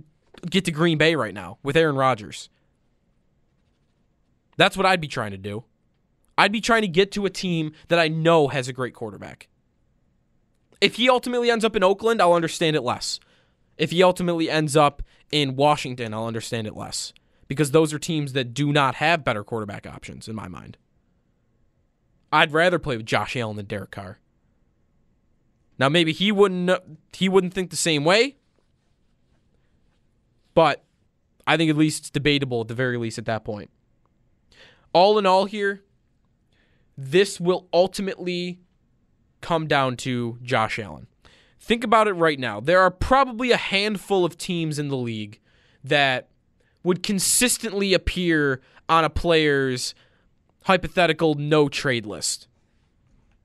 get 0.49 0.65
to 0.65 0.71
Green 0.71 0.97
Bay 0.97 1.15
right 1.15 1.33
now 1.33 1.57
with 1.63 1.75
Aaron 1.75 1.95
Rodgers. 1.95 2.49
That's 4.57 4.77
what 4.77 4.85
I'd 4.85 5.01
be 5.01 5.07
trying 5.07 5.31
to 5.31 5.37
do. 5.37 5.63
I'd 6.39 6.53
be 6.53 6.61
trying 6.61 6.83
to 6.83 6.87
get 6.87 7.11
to 7.11 7.25
a 7.25 7.29
team 7.29 7.73
that 7.89 7.99
I 7.99 8.07
know 8.07 8.47
has 8.47 8.69
a 8.69 8.73
great 8.73 8.93
quarterback. 8.93 9.49
If 10.79 10.95
he 10.95 11.09
ultimately 11.09 11.51
ends 11.51 11.65
up 11.65 11.75
in 11.75 11.83
Oakland, 11.83 12.21
I'll 12.21 12.31
understand 12.31 12.77
it 12.77 12.81
less. 12.81 13.19
If 13.77 13.91
he 13.91 14.01
ultimately 14.01 14.49
ends 14.49 14.77
up 14.77 15.03
in 15.33 15.57
Washington, 15.57 16.13
I'll 16.13 16.27
understand 16.27 16.65
it 16.65 16.77
less. 16.77 17.11
Because 17.49 17.71
those 17.71 17.93
are 17.93 17.99
teams 17.99 18.31
that 18.31 18.53
do 18.53 18.71
not 18.71 18.95
have 18.95 19.25
better 19.25 19.43
quarterback 19.43 19.85
options 19.85 20.29
in 20.29 20.35
my 20.35 20.47
mind. 20.47 20.77
I'd 22.31 22.53
rather 22.53 22.79
play 22.79 22.95
with 22.95 23.05
Josh 23.05 23.35
Allen 23.35 23.57
than 23.57 23.65
Derek 23.65 23.91
Carr. 23.91 24.19
Now 25.77 25.89
maybe 25.89 26.13
he 26.13 26.31
wouldn't 26.31 26.71
he 27.11 27.27
wouldn't 27.27 27.53
think 27.53 27.69
the 27.69 27.75
same 27.75 28.05
way. 28.05 28.37
But 30.53 30.85
I 31.45 31.57
think 31.57 31.69
at 31.69 31.75
least 31.75 32.03
it's 32.03 32.09
debatable 32.09 32.61
at 32.61 32.69
the 32.69 32.75
very 32.75 32.95
least 32.95 33.17
at 33.17 33.25
that 33.25 33.43
point. 33.43 33.71
All 34.93 35.17
in 35.17 35.25
all 35.25 35.43
here, 35.43 35.83
this 36.99 37.39
will 37.39 37.67
ultimately 37.71 38.59
come 39.41 39.67
down 39.67 39.95
to 39.95 40.37
Josh 40.41 40.77
Allen. 40.79 41.07
Think 41.59 41.83
about 41.83 42.07
it 42.07 42.13
right 42.13 42.39
now. 42.39 42.59
There 42.59 42.81
are 42.81 42.91
probably 42.91 43.51
a 43.51 43.57
handful 43.57 44.25
of 44.25 44.37
teams 44.37 44.77
in 44.77 44.89
the 44.89 44.97
league 44.97 45.39
that 45.83 46.27
would 46.83 47.01
consistently 47.01 47.93
appear 47.93 48.61
on 48.89 49.05
a 49.05 49.09
player's 49.09 49.93
hypothetical 50.63 51.35
no 51.35 51.69
trade 51.69 52.05
list. 52.05 52.47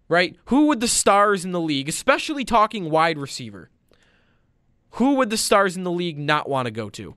Right? 0.09 0.37
Who 0.47 0.67
would 0.67 0.81
the 0.81 0.89
stars 0.89 1.45
in 1.45 1.53
the 1.53 1.61
league, 1.61 1.89
especially 1.89 2.45
talking 2.45 2.91
wide 2.91 3.19
receiver, 3.19 3.71
who 4.93 5.15
would 5.15 5.31
the 5.31 5.37
stars 5.37 5.77
in 5.77 5.85
the 5.85 5.91
league 5.91 6.19
not 6.19 6.49
want 6.49 6.67
to 6.67 6.73
go 6.73 6.91
to? 6.91 7.17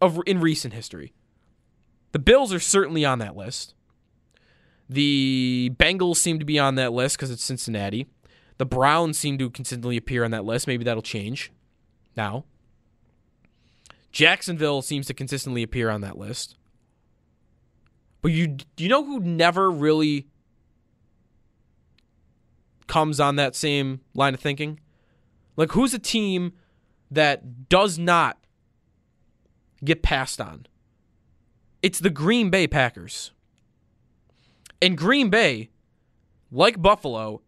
Of 0.00 0.20
in 0.26 0.40
recent 0.40 0.74
history. 0.74 1.12
The 2.12 2.18
Bills 2.18 2.52
are 2.52 2.60
certainly 2.60 3.04
on 3.04 3.18
that 3.20 3.36
list. 3.36 3.74
The 4.90 5.70
Bengals 5.78 6.16
seem 6.16 6.40
to 6.40 6.44
be 6.44 6.58
on 6.58 6.74
that 6.74 6.92
list 6.92 7.16
because 7.16 7.30
it's 7.30 7.44
Cincinnati. 7.44 8.08
The 8.58 8.66
Browns 8.66 9.16
seem 9.16 9.38
to 9.38 9.48
consistently 9.48 9.96
appear 9.96 10.24
on 10.24 10.32
that 10.32 10.44
list. 10.44 10.66
Maybe 10.66 10.82
that'll 10.82 11.00
change 11.00 11.52
now. 12.16 12.44
Jacksonville 14.10 14.82
seems 14.82 15.06
to 15.06 15.14
consistently 15.14 15.62
appear 15.62 15.90
on 15.90 16.00
that 16.00 16.18
list. 16.18 16.56
But 18.20 18.32
you 18.32 18.56
you 18.76 18.88
know 18.88 19.04
who 19.04 19.20
never 19.20 19.70
really 19.70 20.26
comes 22.88 23.20
on 23.20 23.36
that 23.36 23.54
same 23.54 24.00
line 24.12 24.34
of 24.34 24.40
thinking? 24.40 24.80
Like 25.56 25.70
who's 25.70 25.94
a 25.94 26.00
team 26.00 26.52
that 27.12 27.68
does 27.68 27.96
not 27.96 28.38
get 29.84 30.02
passed 30.02 30.40
on? 30.40 30.66
It's 31.80 32.00
the 32.00 32.10
Green 32.10 32.50
Bay 32.50 32.66
Packers. 32.66 33.30
And 34.82 34.96
Green 34.96 35.28
Bay, 35.28 35.70
like 36.50 36.80
Buffalo, 36.80 37.42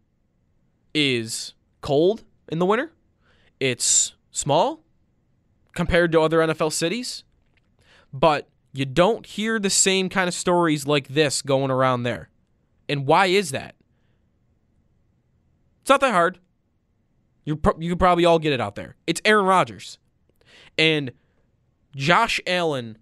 is 0.93 1.53
cold 1.81 2.23
in 2.49 2.59
the 2.59 2.65
winter. 2.65 2.91
It's 3.59 4.13
small 4.31 4.83
compared 5.73 6.11
to 6.11 6.21
other 6.21 6.39
NFL 6.39 6.71
cities, 6.71 7.23
but 8.11 8.49
you 8.71 8.85
don't 8.85 9.25
hear 9.25 9.59
the 9.59 9.69
same 9.69 10.09
kind 10.09 10.27
of 10.27 10.33
stories 10.33 10.85
like 10.85 11.07
this 11.09 11.41
going 11.41 11.71
around 11.71 12.03
there. 12.03 12.29
And 12.89 13.05
why 13.07 13.27
is 13.27 13.51
that? 13.51 13.75
It's 15.81 15.89
not 15.89 16.01
that 16.01 16.11
hard. 16.11 16.39
You 17.45 17.59
you 17.77 17.89
could 17.89 17.99
probably 17.99 18.25
all 18.25 18.39
get 18.39 18.53
it 18.53 18.61
out 18.61 18.75
there. 18.75 18.95
It's 19.05 19.21
Aaron 19.25 19.45
Rodgers. 19.45 19.97
And 20.77 21.11
Josh 21.95 22.39
Allen 22.47 22.97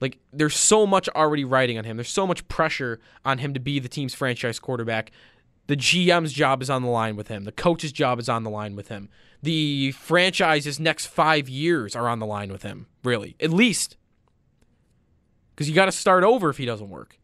like 0.00 0.18
there's 0.32 0.56
so 0.56 0.86
much 0.86 1.08
already 1.10 1.44
riding 1.44 1.78
on 1.78 1.84
him. 1.84 1.96
There's 1.96 2.08
so 2.08 2.26
much 2.26 2.46
pressure 2.48 3.00
on 3.24 3.38
him 3.38 3.54
to 3.54 3.60
be 3.60 3.78
the 3.78 3.88
team's 3.88 4.14
franchise 4.14 4.58
quarterback. 4.58 5.10
The 5.66 5.76
GM's 5.76 6.32
job 6.32 6.62
is 6.62 6.70
on 6.70 6.82
the 6.82 6.88
line 6.88 7.16
with 7.16 7.28
him. 7.28 7.44
The 7.44 7.52
coach's 7.52 7.92
job 7.92 8.18
is 8.18 8.28
on 8.28 8.42
the 8.42 8.50
line 8.50 8.74
with 8.74 8.88
him. 8.88 9.08
The 9.42 9.92
franchise's 9.92 10.80
next 10.80 11.06
five 11.06 11.48
years 11.48 11.94
are 11.94 12.08
on 12.08 12.18
the 12.18 12.26
line 12.26 12.50
with 12.50 12.62
him, 12.62 12.86
really, 13.04 13.36
at 13.40 13.50
least. 13.50 13.96
Because 15.54 15.68
you 15.68 15.74
got 15.74 15.86
to 15.86 15.92
start 15.92 16.24
over 16.24 16.50
if 16.50 16.56
he 16.56 16.64
doesn't 16.64 16.90
work. 16.90 17.18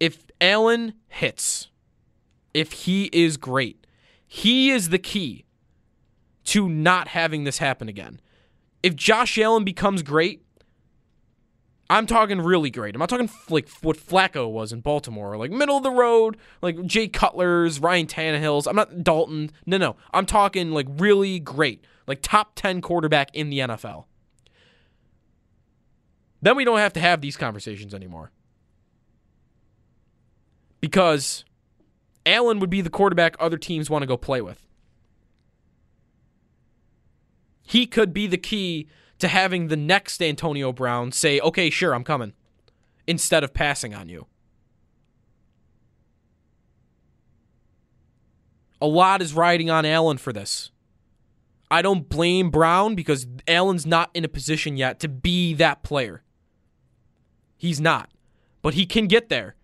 If 0.00 0.26
Allen 0.40 0.94
hits, 1.08 1.68
if 2.52 2.72
he 2.72 3.04
is 3.12 3.36
great, 3.36 3.86
he 4.26 4.70
is 4.70 4.90
the 4.90 4.98
key 4.98 5.44
to 6.44 6.68
not 6.68 7.08
having 7.08 7.44
this 7.44 7.58
happen 7.58 7.88
again 7.88 8.20
if 8.82 8.94
Josh 8.94 9.38
Allen 9.38 9.64
becomes 9.64 10.02
great, 10.02 10.42
I'm 11.90 12.06
talking 12.06 12.40
really 12.40 12.70
great. 12.70 12.94
I'm 12.94 12.98
not 12.98 13.08
talking 13.08 13.30
like 13.48 13.68
what 13.80 13.96
Flacco 13.96 14.50
was 14.50 14.72
in 14.72 14.80
Baltimore, 14.80 15.36
like 15.36 15.50
middle 15.50 15.78
of 15.78 15.82
the 15.82 15.90
road, 15.90 16.36
like 16.60 16.84
Jay 16.84 17.08
Cutler's, 17.08 17.80
Ryan 17.80 18.06
Tannehill's. 18.06 18.66
I'm 18.66 18.76
not 18.76 19.02
Dalton. 19.02 19.50
No, 19.64 19.78
no. 19.78 19.96
I'm 20.12 20.26
talking 20.26 20.70
like 20.72 20.86
really 20.88 21.40
great, 21.40 21.84
like 22.06 22.20
top 22.20 22.52
10 22.56 22.82
quarterback 22.82 23.34
in 23.34 23.48
the 23.48 23.60
NFL. 23.60 24.04
Then 26.42 26.56
we 26.56 26.64
don't 26.64 26.78
have 26.78 26.92
to 26.92 27.00
have 27.00 27.20
these 27.20 27.36
conversations 27.36 27.94
anymore. 27.94 28.32
Because 30.80 31.44
Allen 32.24 32.60
would 32.60 32.70
be 32.70 32.82
the 32.82 32.90
quarterback 32.90 33.34
other 33.40 33.56
teams 33.56 33.90
want 33.90 34.02
to 34.02 34.06
go 34.06 34.16
play 34.16 34.40
with 34.40 34.67
he 37.68 37.86
could 37.86 38.14
be 38.14 38.26
the 38.26 38.38
key 38.38 38.88
to 39.18 39.28
having 39.28 39.68
the 39.68 39.76
next 39.76 40.22
Antonio 40.22 40.72
Brown 40.72 41.12
say, 41.12 41.38
okay, 41.40 41.68
sure, 41.68 41.94
I'm 41.94 42.02
coming, 42.02 42.32
instead 43.06 43.44
of 43.44 43.52
passing 43.52 43.94
on 43.94 44.08
you. 44.08 44.26
A 48.80 48.86
lot 48.86 49.20
is 49.20 49.34
riding 49.34 49.68
on 49.68 49.84
Allen 49.84 50.16
for 50.16 50.32
this. 50.32 50.70
I 51.70 51.82
don't 51.82 52.08
blame 52.08 52.48
Brown 52.48 52.94
because 52.94 53.26
Allen's 53.46 53.84
not 53.84 54.08
in 54.14 54.24
a 54.24 54.28
position 54.28 54.78
yet 54.78 54.98
to 55.00 55.08
be 55.08 55.52
that 55.54 55.82
player. 55.82 56.22
He's 57.58 57.82
not. 57.82 58.10
But 58.62 58.74
he 58.74 58.86
can 58.86 59.08
get 59.08 59.28
there. 59.28 59.56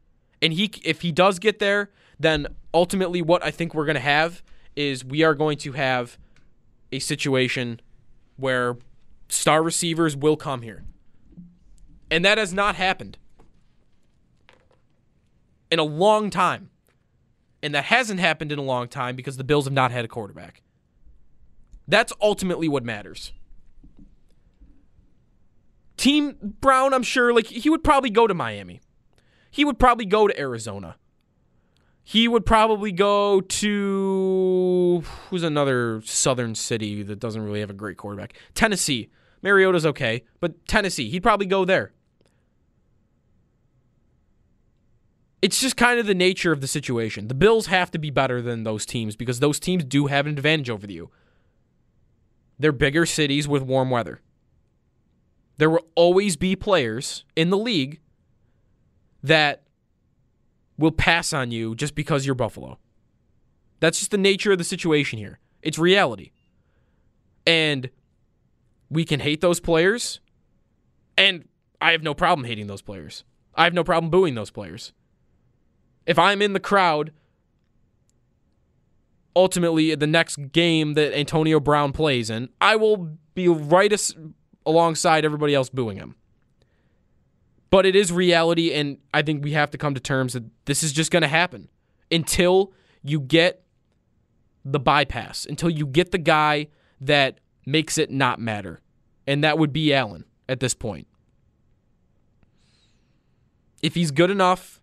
And 0.43 0.53
he 0.53 0.71
if 0.85 1.01
he 1.01 1.11
does 1.11 1.39
get 1.39 1.59
there, 1.59 1.91
then 2.21 2.49
ultimately 2.75 3.23
what 3.23 3.43
I 3.43 3.51
think 3.51 3.73
we're 3.73 3.87
going 3.87 3.95
to 3.95 4.01
have 4.01 4.43
is 4.77 5.07
we 5.07 5.23
are 5.23 5.35
going 5.35 5.57
to 5.59 5.73
have 5.73 6.19
a 6.93 6.99
situation 6.99 7.81
where 8.37 8.77
star 9.29 9.63
receivers 9.63 10.17
will 10.17 10.37
come 10.37 10.63
here. 10.63 10.85
And 12.11 12.25
that 12.25 12.39
has 12.39 12.53
not 12.53 12.77
happened 12.77 13.19
in 15.71 15.79
a 15.79 15.85
long 15.85 16.31
time. 16.31 16.71
And 17.63 17.75
that 17.75 17.85
hasn't 17.85 18.21
happened 18.21 18.53
in 18.53 18.59
a 18.59 18.63
long 18.63 18.89
time 18.89 19.17
because 19.17 19.37
the 19.37 19.45
Bills 19.45 19.65
have 19.65 19.73
not 19.73 19.91
had 19.91 20.05
a 20.05 20.09
quarterback. 20.09 20.63
That's 21.89 22.13
ultimately 22.21 22.69
what 22.69 22.85
matters. 22.85 23.33
Team 25.97 26.37
Brown, 26.61 26.93
I'm 26.93 27.03
sure, 27.03 27.33
like 27.33 27.47
he 27.47 27.71
would 27.71 27.83
probably 27.83 28.11
go 28.11 28.27
to 28.27 28.35
Miami. 28.35 28.81
He 29.51 29.65
would 29.65 29.79
probably 29.79 30.05
go 30.05 30.29
to 30.29 30.39
Arizona. 30.39 30.97
He 32.07 32.29
would 32.29 32.45
probably 32.45 32.93
go 32.93 33.41
to 33.41 35.03
who's 35.31 35.43
another 35.43 36.03
southern 36.05 36.55
city 36.55 37.03
that 37.03 37.19
doesn't 37.19 37.43
really 37.43 37.61
have 37.61 37.71
a 37.71 37.75
great 37.75 37.97
quarterback? 37.97 38.35
Tennessee. 38.55 39.11
Mariota's 39.43 39.85
okay, 39.85 40.25
but 40.41 40.67
Tennessee, 40.67 41.11
he'd 41.11 41.23
probably 41.23 41.47
go 41.47 41.65
there. 41.65 41.93
It's 45.43 45.61
just 45.61 45.77
kind 45.77 46.01
of 46.01 46.07
the 46.07 46.15
nature 46.15 46.53
of 46.53 46.63
the 46.63 46.67
situation. 46.67 47.29
The 47.29 47.35
Bills 47.35 47.67
have 47.67 47.91
to 47.91 47.99
be 47.99 48.09
better 48.09 48.41
than 48.41 48.63
those 48.63 48.87
teams 48.87 49.17
because 49.17 49.41
those 49.41 49.61
teams 49.61 49.85
do 49.85 50.07
have 50.07 50.27
an 50.27 50.33
advantage 50.33 50.71
over 50.71 50.87
you. 50.87 51.11
They're 52.59 52.73
bigger 52.73 53.05
cities 53.05 53.47
with 53.47 53.63
warm 53.63 53.91
weather. 53.91 54.23
There 55.59 55.69
will 55.69 55.87
always 55.95 56.37
be 56.37 56.57
players 56.57 57.25
in 57.37 57.51
the 57.51 57.59
league 57.59 58.01
that 59.23 59.64
will 60.79 60.93
pass 60.93 61.33
on 61.33 61.51
you 61.51 61.75
just 61.75 61.95
because 61.95 62.27
you're 62.27 62.35
Buffalo. 62.35 62.79
That's 63.81 63.99
just 63.99 64.11
the 64.11 64.19
nature 64.19 64.53
of 64.53 64.59
the 64.59 64.65
situation 64.65 65.19
here. 65.19 65.39
It's 65.63 65.79
reality. 65.79 66.31
And 67.47 67.91
we 68.91 69.05
can 69.05 69.21
hate 69.21 69.41
those 69.41 69.61
players, 69.61 70.21
and 71.19 71.47
I 71.81 71.93
have 71.93 72.03
no 72.03 72.15
problem 72.15 72.47
hating 72.47 72.67
those 72.67 72.83
players. 72.83 73.25
I 73.55 73.65
have 73.65 73.75
no 73.75 73.85
problem 73.85 74.11
booing 74.11 74.35
those 74.35 74.51
players. 74.51 74.93
If 76.07 76.19
I'm 76.19 76.43
in 76.43 76.53
the 76.53 76.61
crowd, 76.61 77.13
ultimately 79.37 79.95
the 79.95 80.07
next 80.07 80.53
game 80.53 80.95
that 80.95 81.17
Antonio 81.17 81.61
Brown 81.61 81.93
plays 81.93 82.31
in, 82.31 82.49
I 82.61 82.77
will 82.77 83.19
be 83.35 83.49
right 83.49 83.93
as, 83.93 84.15
alongside 84.65 85.25
everybody 85.25 85.55
else 85.55 85.69
booing 85.69 85.97
him. 85.97 86.15
But 87.71 87.87
it 87.87 87.97
is 87.97 88.13
reality, 88.13 88.73
and 88.73 88.99
I 89.13 89.23
think 89.23 89.43
we 89.43 89.53
have 89.53 89.71
to 89.73 89.79
come 89.79 89.95
to 89.95 90.01
terms 90.01 90.35
that 90.35 90.45
this 90.65 90.83
is 90.83 90.93
just 90.93 91.11
going 91.11 91.23
to 91.23 91.29
happen 91.29 91.69
until 92.11 92.73
you 93.03 93.21
get 93.21 93.65
the 94.65 94.79
bypass, 94.79 95.45
until 95.45 95.71
you 95.71 95.87
get 95.87 96.11
the 96.11 96.19
guy 96.19 96.69
that 97.01 97.41
makes 97.67 97.99
it 97.99 98.11
not 98.11 98.39
matter. 98.39 98.81
And 99.27 99.43
that 99.43 99.59
would 99.59 99.73
be 99.73 99.93
Allen 99.93 100.25
at 100.49 100.61
this 100.61 100.75
point. 100.75 101.07
If 103.83 103.95
he's 103.95 104.11
good 104.11 104.31
enough, 104.31 104.81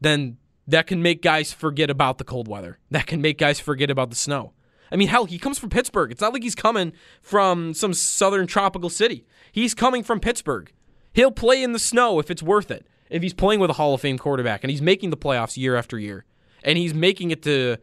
then 0.00 0.38
that 0.66 0.86
can 0.86 1.02
make 1.02 1.20
guys 1.22 1.52
forget 1.52 1.90
about 1.90 2.18
the 2.18 2.24
cold 2.24 2.48
weather. 2.48 2.78
That 2.90 3.06
can 3.06 3.20
make 3.20 3.38
guys 3.38 3.60
forget 3.60 3.90
about 3.90 4.10
the 4.10 4.16
snow. 4.16 4.52
I 4.92 4.96
mean, 4.96 5.08
hell, 5.08 5.24
he 5.24 5.38
comes 5.38 5.58
from 5.58 5.70
Pittsburgh. 5.70 6.10
It's 6.10 6.20
not 6.20 6.32
like 6.32 6.42
he's 6.42 6.54
coming 6.54 6.92
from 7.22 7.74
some 7.74 7.94
southern 7.94 8.46
tropical 8.46 8.90
city. 8.90 9.26
He's 9.52 9.74
coming 9.74 10.02
from 10.02 10.20
Pittsburgh. 10.20 10.72
He'll 11.12 11.30
play 11.30 11.62
in 11.62 11.72
the 11.72 11.78
snow 11.78 12.18
if 12.18 12.30
it's 12.30 12.42
worth 12.42 12.70
it. 12.70 12.86
If 13.08 13.22
he's 13.22 13.34
playing 13.34 13.60
with 13.60 13.70
a 13.70 13.74
Hall 13.74 13.94
of 13.94 14.00
Fame 14.00 14.18
quarterback 14.18 14.62
and 14.62 14.70
he's 14.70 14.82
making 14.82 15.10
the 15.10 15.16
playoffs 15.16 15.56
year 15.56 15.76
after 15.76 15.98
year 15.98 16.24
and 16.62 16.78
he's 16.78 16.94
making 16.94 17.32
it 17.32 17.42
to 17.42 17.76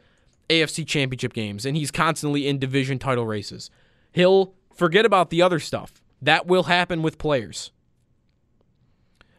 AFC 0.50 0.88
championship 0.88 1.34
games 1.34 1.66
and 1.66 1.76
he's 1.76 1.92
constantly 1.92 2.48
in 2.48 2.60
division 2.60 2.98
title 2.98 3.26
races, 3.26 3.70
he'll 4.14 4.54
forget 4.74 5.06
about 5.06 5.30
the 5.30 5.42
other 5.42 5.60
stuff. 5.60 6.02
That 6.22 6.48
will 6.48 6.64
happen 6.64 7.02
with 7.02 7.18
players. 7.18 7.72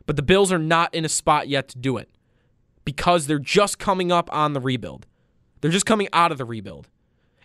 But 0.04 0.16
the 0.16 0.22
Bills 0.22 0.52
are 0.52 0.58
not 0.58 0.94
in 0.94 1.04
a 1.04 1.08
spot 1.08 1.48
yet 1.48 1.68
to 1.68 1.78
do 1.78 1.96
it 1.96 2.08
because 2.84 3.26
they're 3.26 3.38
just 3.38 3.78
coming 3.78 4.12
up 4.12 4.32
on 4.32 4.52
the 4.52 4.60
rebuild. 4.60 5.06
They're 5.60 5.70
just 5.70 5.86
coming 5.86 6.08
out 6.12 6.32
of 6.32 6.38
the 6.38 6.44
rebuild. 6.44 6.88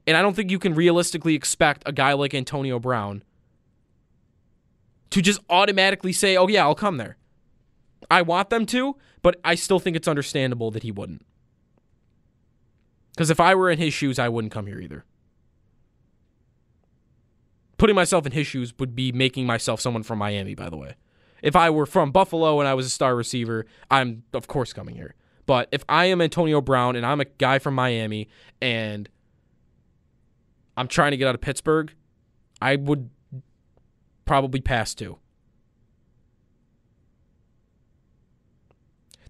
And 0.06 0.18
I 0.18 0.22
don't 0.22 0.36
think 0.36 0.52
you 0.52 0.60
can 0.60 0.76
realistically 0.76 1.36
expect 1.36 1.84
a 1.86 1.92
guy 1.92 2.14
like 2.14 2.34
Antonio 2.34 2.80
Brown 2.80 3.24
to 5.14 5.22
just 5.22 5.40
automatically 5.48 6.12
say, 6.12 6.36
oh, 6.36 6.48
yeah, 6.48 6.64
I'll 6.64 6.74
come 6.74 6.98
there. 6.98 7.18
I 8.10 8.24
want 8.24 8.50
them 8.50 8.66
to, 8.66 8.96
but 9.22 9.40
I 9.46 9.54
still 9.54 9.80
think 9.80 9.96
it's 9.96 10.08
understandable 10.08 10.72
that 10.72 10.82
he 10.82 10.92
wouldn't. 10.92 11.24
Because 13.12 13.30
if 13.30 13.40
I 13.40 13.54
were 13.54 13.70
in 13.70 13.78
his 13.78 13.94
shoes, 13.94 14.18
I 14.18 14.28
wouldn't 14.28 14.52
come 14.52 14.66
here 14.66 14.80
either. 14.80 15.06
Putting 17.78 17.96
myself 17.96 18.26
in 18.26 18.32
his 18.32 18.48
shoes 18.48 18.74
would 18.80 18.96
be 18.96 19.12
making 19.12 19.46
myself 19.46 19.80
someone 19.80 20.02
from 20.02 20.18
Miami, 20.18 20.56
by 20.56 20.68
the 20.68 20.78
way. 20.78 20.96
If 21.44 21.56
I 21.56 21.70
were 21.70 21.86
from 21.86 22.12
Buffalo 22.12 22.60
and 22.60 22.68
I 22.68 22.74
was 22.74 22.88
a 22.88 22.90
star 22.90 23.16
receiver, 23.16 23.68
I'm, 23.92 24.24
of 24.34 24.48
course, 24.48 24.74
coming 24.74 24.96
here. 24.96 25.14
But 25.46 25.70
if 25.72 25.86
I 25.88 26.06
am 26.06 26.22
Antonio 26.22 26.60
Brown 26.60 26.96
and 26.96 27.06
I'm 27.06 27.22
a 27.22 27.26
guy 27.26 27.60
from 27.60 27.76
Miami 27.76 28.30
and 28.64 29.08
I'm 30.76 30.88
trying 30.88 31.12
to 31.12 31.18
get 31.18 31.28
out 31.28 31.36
of 31.36 31.42
Pittsburgh, 31.42 31.94
I 32.60 32.78
would 32.78 33.12
probably 34.26 34.62
pass 34.62 34.94
two. 34.94 35.18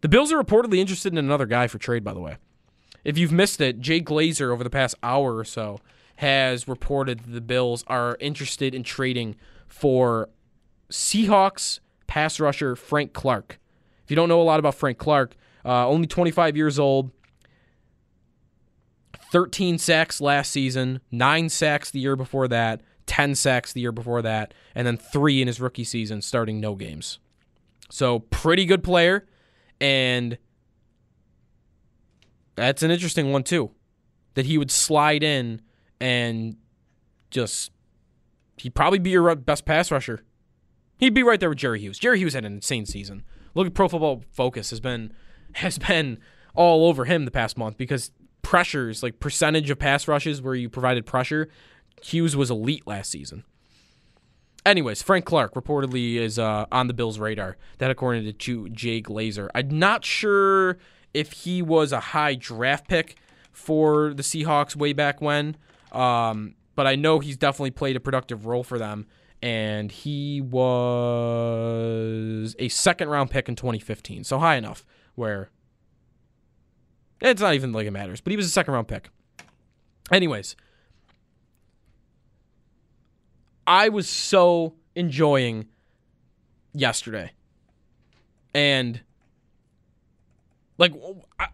The 0.02 0.10
Bills 0.10 0.34
are 0.34 0.42
reportedly 0.42 0.80
interested 0.80 1.14
in 1.14 1.18
another 1.18 1.46
guy 1.46 1.68
for 1.68 1.78
trade, 1.78 2.04
by 2.04 2.14
the 2.14 2.20
way. 2.20 2.38
If 3.04 3.18
you've 3.18 3.32
missed 3.32 3.62
it, 3.62 3.80
Jay 3.80 4.02
Glazer 4.02 4.52
over 4.52 4.64
the 4.64 4.70
past 4.70 4.96
hour 5.02 5.38
or 5.38 5.46
so 5.46 5.80
has 6.18 6.68
reported 6.68 7.22
the 7.26 7.42
Bills 7.42 7.84
are 7.88 8.18
interested 8.20 8.76
in 8.76 8.84
trading 8.84 9.36
for 9.68 10.30
Seahawks 10.90 11.80
pass 12.08 12.40
rusher 12.40 12.76
Frank 12.76 13.14
Clark. 13.14 13.60
If 14.04 14.12
you 14.12 14.16
don't 14.16 14.30
know 14.30 14.42
a 14.42 14.44
lot 14.44 14.60
about 14.60 14.76
Frank 14.76 14.98
Clark, 14.98 15.36
uh, 15.66 15.88
only 15.88 16.08
25 16.08 16.56
years 16.56 16.78
old, 16.78 17.12
13 19.32 19.78
sacks 19.78 20.22
last 20.22 20.52
season, 20.52 21.00
nine 21.12 21.50
sacks 21.50 21.90
the 21.90 22.00
year 22.00 22.16
before 22.16 22.48
that, 22.50 22.82
10 23.14 23.36
sacks 23.36 23.74
the 23.74 23.82
year 23.82 23.92
before 23.92 24.24
that, 24.24 24.56
and 24.74 24.88
then 24.88 24.98
three 24.98 25.40
in 25.40 25.46
his 25.46 25.62
rookie 25.62 25.84
season, 25.84 26.20
starting 26.20 26.60
no 26.60 26.74
games. 26.74 27.20
So, 27.92 28.22
pretty 28.32 28.66
good 28.66 28.84
player. 28.84 29.28
And 29.80 30.40
that's 32.56 32.82
an 32.82 32.90
interesting 32.90 33.32
one, 33.32 33.44
too. 33.44 33.70
That 34.34 34.48
he 34.48 34.58
would 34.58 34.72
slide 34.72 35.22
in 35.22 35.62
and 36.02 36.56
just, 37.30 37.70
he'd 38.58 38.74
probably 38.74 38.98
be 38.98 39.12
your 39.12 39.36
best 39.36 39.64
pass 39.64 39.92
rusher. 39.92 40.24
He'd 40.98 41.14
be 41.14 41.22
right 41.22 41.40
there 41.40 41.50
with 41.50 41.60
Jerry 41.60 41.82
Hughes. 41.82 42.00
Jerry 42.00 42.18
Hughes 42.18 42.34
had 42.34 42.46
an 42.46 42.54
insane 42.54 42.88
season. 42.88 43.22
Look 43.54 43.68
at 43.68 43.76
Pro 43.76 43.90
Football 43.90 44.24
Focus 44.32 44.72
has 44.72 44.80
been 44.80 45.14
has 45.54 45.78
been 45.78 46.18
all 46.56 46.88
over 46.88 47.06
him 47.06 47.26
the 47.26 47.32
past 47.32 47.60
month 47.60 47.78
because 47.78 48.10
pressures, 48.42 49.04
like 49.04 49.20
percentage 49.20 49.70
of 49.70 49.78
pass 49.78 50.08
rushes 50.08 50.42
where 50.42 50.56
you 50.56 50.68
provided 50.68 51.06
pressure, 51.06 51.50
Hughes 52.04 52.36
was 52.36 52.52
elite 52.52 52.86
last 52.86 53.10
season. 53.12 53.44
Anyways, 54.66 55.02
Frank 55.02 55.26
Clark 55.26 55.54
reportedly 55.56 56.16
is 56.16 56.40
uh, 56.40 56.66
on 56.72 56.88
the 56.88 56.94
Bills' 56.94 57.20
radar. 57.20 57.58
That 57.80 57.92
according 57.92 58.34
to 58.34 58.70
Jay 58.70 59.02
Glazer. 59.02 59.50
I'm 59.54 59.78
not 59.78 60.06
sure 60.06 60.78
if 61.14 61.34
he 61.34 61.62
was 61.62 61.92
a 61.92 62.00
high 62.00 62.36
draft 62.36 62.88
pick 62.88 63.18
for 63.52 64.14
the 64.14 64.24
Seahawks 64.24 64.76
way 64.76 64.94
back 64.94 65.22
when, 65.22 65.58
um, 65.92 66.56
but 66.76 66.88
I 66.88 66.96
know 66.96 67.20
he's 67.20 67.38
definitely 67.38 67.72
played 67.72 67.98
a 67.98 68.00
productive 68.00 68.46
role 68.46 68.64
for 68.64 68.80
them. 68.80 69.06
And 69.42 69.92
he 69.92 70.40
was 70.40 70.64
a 72.58 72.70
second 72.70 73.10
round 73.10 73.30
pick 73.30 73.50
in 73.50 73.58
2015, 73.58 74.24
so 74.24 74.40
high 74.40 74.56
enough 74.56 74.86
where 75.16 75.50
it's 77.20 77.42
not 77.42 77.54
even 77.54 77.74
like 77.74 77.86
it 77.86 77.92
matters. 77.92 78.22
But 78.22 78.32
he 78.32 78.38
was 78.38 78.46
a 78.46 78.50
second 78.50 78.74
round 78.74 78.88
pick. 78.88 79.10
Anyways, 80.12 80.56
I 83.66 83.90
was 83.90 84.10
so 84.10 84.76
enjoying 84.96 85.68
yesterday. 86.74 87.32
And 88.54 89.02
like 90.78 90.94
I, 91.40 91.48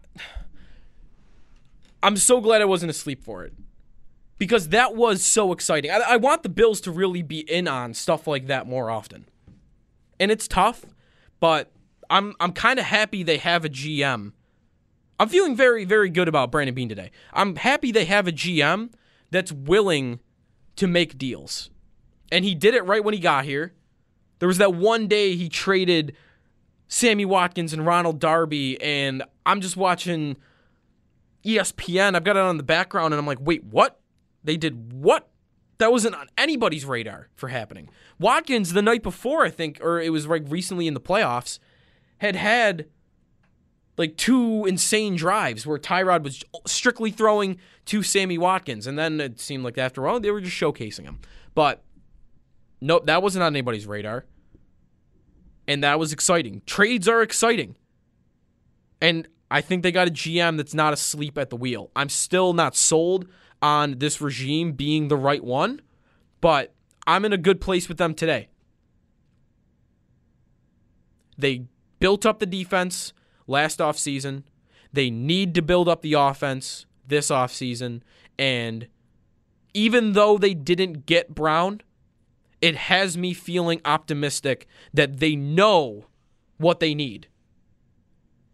am 2.02 2.16
so 2.16 2.40
glad 2.40 2.60
I 2.60 2.66
wasn't 2.66 2.90
asleep 2.90 3.22
for 3.22 3.44
it. 3.44 3.52
Because 4.38 4.70
that 4.70 4.96
was 4.96 5.22
so 5.22 5.52
exciting. 5.52 5.90
I, 5.90 5.98
I 5.98 6.16
want 6.16 6.42
the 6.42 6.48
Bills 6.48 6.80
to 6.82 6.90
really 6.90 7.22
be 7.22 7.40
in 7.40 7.68
on 7.68 7.92
stuff 7.92 8.26
like 8.26 8.46
that 8.46 8.66
more 8.66 8.90
often. 8.90 9.26
And 10.18 10.30
it's 10.30 10.48
tough, 10.48 10.86
but 11.40 11.70
I'm 12.08 12.34
I'm 12.40 12.52
kind 12.52 12.78
of 12.78 12.86
happy 12.86 13.22
they 13.22 13.36
have 13.36 13.64
a 13.64 13.68
GM. 13.68 14.32
I'm 15.18 15.28
feeling 15.28 15.56
very 15.56 15.84
very 15.84 16.08
good 16.08 16.26
about 16.26 16.50
Brandon 16.50 16.74
Beane 16.74 16.88
today. 16.88 17.10
I'm 17.32 17.56
happy 17.56 17.92
they 17.92 18.06
have 18.06 18.26
a 18.26 18.32
GM 18.32 18.92
that's 19.30 19.52
willing 19.52 20.20
to 20.76 20.86
make 20.86 21.18
deals 21.18 21.70
and 22.30 22.44
he 22.44 22.54
did 22.54 22.74
it 22.74 22.84
right 22.84 23.02
when 23.02 23.14
he 23.14 23.20
got 23.20 23.44
here. 23.44 23.72
There 24.38 24.48
was 24.48 24.58
that 24.58 24.74
one 24.74 25.06
day 25.06 25.36
he 25.36 25.48
traded 25.48 26.16
Sammy 26.88 27.24
Watkins 27.24 27.72
and 27.72 27.86
Ronald 27.86 28.18
Darby, 28.18 28.80
and 28.82 29.22
I'm 29.44 29.60
just 29.60 29.76
watching 29.76 30.36
ESPN. 31.44 32.16
I've 32.16 32.24
got 32.24 32.36
it 32.36 32.42
on 32.42 32.56
the 32.56 32.62
background, 32.62 33.12
and 33.12 33.18
I'm 33.18 33.26
like, 33.26 33.38
wait, 33.40 33.64
what? 33.64 34.00
They 34.42 34.56
did 34.56 34.92
what? 34.92 35.28
That 35.78 35.92
wasn't 35.92 36.14
on 36.14 36.28
anybody's 36.36 36.84
radar 36.84 37.28
for 37.34 37.48
happening. 37.48 37.88
Watkins, 38.18 38.72
the 38.72 38.82
night 38.82 39.02
before, 39.02 39.44
I 39.44 39.50
think, 39.50 39.78
or 39.82 40.00
it 40.00 40.10
was 40.10 40.26
like 40.26 40.44
recently 40.48 40.86
in 40.86 40.94
the 40.94 41.00
playoffs, 41.00 41.58
had 42.18 42.36
had 42.36 42.86
like 43.96 44.16
two 44.16 44.64
insane 44.66 45.16
drives 45.16 45.66
where 45.66 45.78
Tyrod 45.78 46.22
was 46.22 46.42
strictly 46.66 47.10
throwing 47.10 47.58
to 47.86 48.02
Sammy 48.02 48.38
Watkins, 48.38 48.86
and 48.86 48.98
then 48.98 49.20
it 49.20 49.38
seemed 49.38 49.62
like 49.62 49.78
after 49.78 50.08
all 50.08 50.20
they 50.20 50.30
were 50.30 50.40
just 50.40 50.56
showcasing 50.56 51.04
him. 51.04 51.18
But 51.54 51.82
nope, 52.80 53.06
that 53.06 53.22
wasn't 53.22 53.42
on 53.42 53.52
anybody's 53.52 53.86
radar, 53.86 54.24
and 55.66 55.82
that 55.84 55.98
was 55.98 56.12
exciting. 56.12 56.62
Trades 56.66 57.08
are 57.08 57.22
exciting, 57.22 57.76
and 59.00 59.28
I 59.50 59.60
think 59.60 59.82
they 59.82 59.92
got 59.92 60.08
a 60.08 60.12
GM 60.12 60.56
that's 60.56 60.74
not 60.74 60.92
asleep 60.92 61.36
at 61.36 61.50
the 61.50 61.56
wheel. 61.56 61.90
I'm 61.96 62.08
still 62.08 62.52
not 62.52 62.76
sold 62.76 63.26
on 63.60 63.98
this 63.98 64.20
regime 64.20 64.72
being 64.72 65.08
the 65.08 65.16
right 65.16 65.42
one, 65.42 65.80
but 66.40 66.72
I'm 67.06 67.24
in 67.24 67.32
a 67.32 67.38
good 67.38 67.60
place 67.60 67.88
with 67.88 67.98
them 67.98 68.14
today. 68.14 68.48
They 71.36 71.66
built 71.98 72.24
up 72.24 72.38
the 72.38 72.46
defense 72.46 73.12
last 73.46 73.78
offseason. 73.78 74.44
They 74.92 75.10
need 75.10 75.54
to 75.54 75.62
build 75.62 75.88
up 75.88 76.02
the 76.02 76.14
offense 76.14 76.86
this 77.06 77.30
offseason. 77.30 78.02
And 78.38 78.88
even 79.74 80.12
though 80.12 80.38
they 80.38 80.54
didn't 80.54 81.06
get 81.06 81.34
Brown, 81.34 81.80
it 82.60 82.76
has 82.76 83.16
me 83.16 83.32
feeling 83.32 83.80
optimistic 83.84 84.66
that 84.92 85.18
they 85.18 85.34
know 85.36 86.06
what 86.58 86.80
they 86.80 86.94
need. 86.94 87.28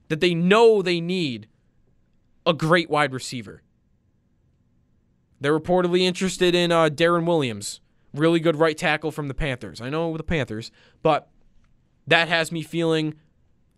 That 0.08 0.20
they 0.20 0.34
know 0.34 0.82
they 0.82 1.00
need 1.00 1.48
a 2.44 2.52
great 2.52 2.88
wide 2.88 3.12
receiver. 3.12 3.62
They're 5.40 5.58
reportedly 5.58 6.00
interested 6.00 6.54
in 6.54 6.72
uh, 6.72 6.88
Darren 6.88 7.26
Williams, 7.26 7.80
really 8.14 8.40
good 8.40 8.56
right 8.56 8.78
tackle 8.78 9.10
from 9.10 9.28
the 9.28 9.34
Panthers. 9.34 9.80
I 9.80 9.90
know 9.90 10.16
the 10.16 10.22
Panthers, 10.22 10.70
but 11.02 11.28
that 12.06 12.28
has 12.28 12.52
me 12.52 12.62
feeling 12.62 13.14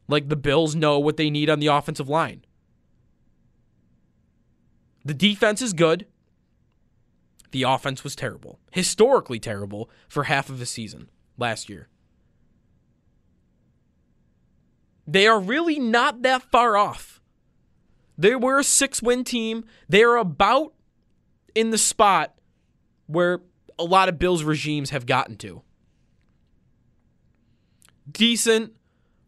like 0.06 0.28
the 0.28 0.36
Bills 0.36 0.74
know 0.74 0.98
what 0.98 1.16
they 1.16 1.30
need 1.30 1.50
on 1.50 1.58
the 1.58 1.66
offensive 1.66 2.08
line. 2.08 2.44
The 5.04 5.14
defense 5.14 5.62
is 5.62 5.72
good. 5.72 6.06
The 7.50 7.62
offense 7.62 8.04
was 8.04 8.14
terrible, 8.14 8.58
historically 8.72 9.38
terrible 9.38 9.90
for 10.08 10.24
half 10.24 10.48
of 10.50 10.58
the 10.58 10.66
season 10.66 11.08
last 11.36 11.68
year. 11.68 11.88
They 15.06 15.26
are 15.26 15.40
really 15.40 15.78
not 15.78 16.22
that 16.22 16.42
far 16.42 16.76
off. 16.76 17.22
They 18.18 18.34
were 18.34 18.58
a 18.58 18.64
six 18.64 19.00
win 19.00 19.24
team. 19.24 19.64
They 19.88 20.02
are 20.02 20.16
about 20.16 20.74
in 21.54 21.70
the 21.70 21.78
spot 21.78 22.34
where 23.06 23.40
a 23.78 23.84
lot 23.84 24.08
of 24.08 24.18
Bills 24.18 24.42
regimes 24.42 24.90
have 24.90 25.06
gotten 25.06 25.36
to. 25.36 25.62
Decent, 28.10 28.74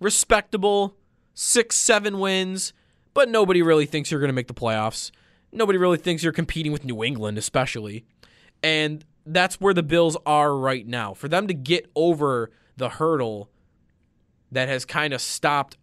respectable, 0.01 0.97
six, 1.35 1.77
seven 1.77 2.19
wins, 2.19 2.73
but 3.15 3.29
nobody 3.29 3.63
really 3.63 3.87
thinks 3.87 4.11
you're 4.11 4.21
going 4.21 4.29
to 4.29 4.35
make 4.35 4.49
the 4.49 4.55
playoffs. 4.55 5.11
Nobody 5.53 5.79
really 5.79 5.99
thinks 5.99 6.23
you're 6.23 6.33
competing 6.33 6.73
with 6.73 6.85
New 6.85 7.03
England, 7.03 7.39
especially. 7.39 8.05
And 8.63 9.05
that's 9.27 9.61
where 9.61 9.75
the 9.75 9.83
Bills 9.83 10.17
are 10.27 10.57
right 10.57 10.87
now. 10.87 11.15
For 11.15 11.29
them 11.29 11.47
to 11.47 11.55
get 11.55 11.91
over 11.95 12.51
the 12.77 12.91
hurdle 12.91 13.51
that 14.53 14.69
has 14.69 14.85
kind 14.85 15.13
of 15.13 15.21
stopped 15.21 15.77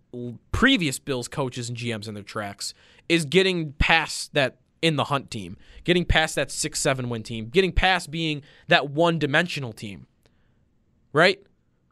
previous 0.52 1.00
Bills 1.00 1.28
coaches 1.28 1.70
and 1.70 1.78
GMs 1.78 2.08
in 2.08 2.14
their 2.14 2.24
tracks 2.24 2.74
is 3.10 3.26
getting 3.26 3.74
past 3.74 4.34
that 4.34 4.58
in 4.82 4.96
the 4.96 5.06
hunt 5.06 5.32
team, 5.32 5.58
getting 5.84 6.06
past 6.06 6.36
that 6.36 6.52
six, 6.52 6.80
seven 6.80 7.10
win 7.10 7.24
team, 7.24 7.50
getting 7.50 7.72
past 7.72 8.12
being 8.12 8.42
that 8.68 8.90
one 8.90 9.20
dimensional 9.20 9.74
team. 9.74 10.08
Right? 11.14 11.42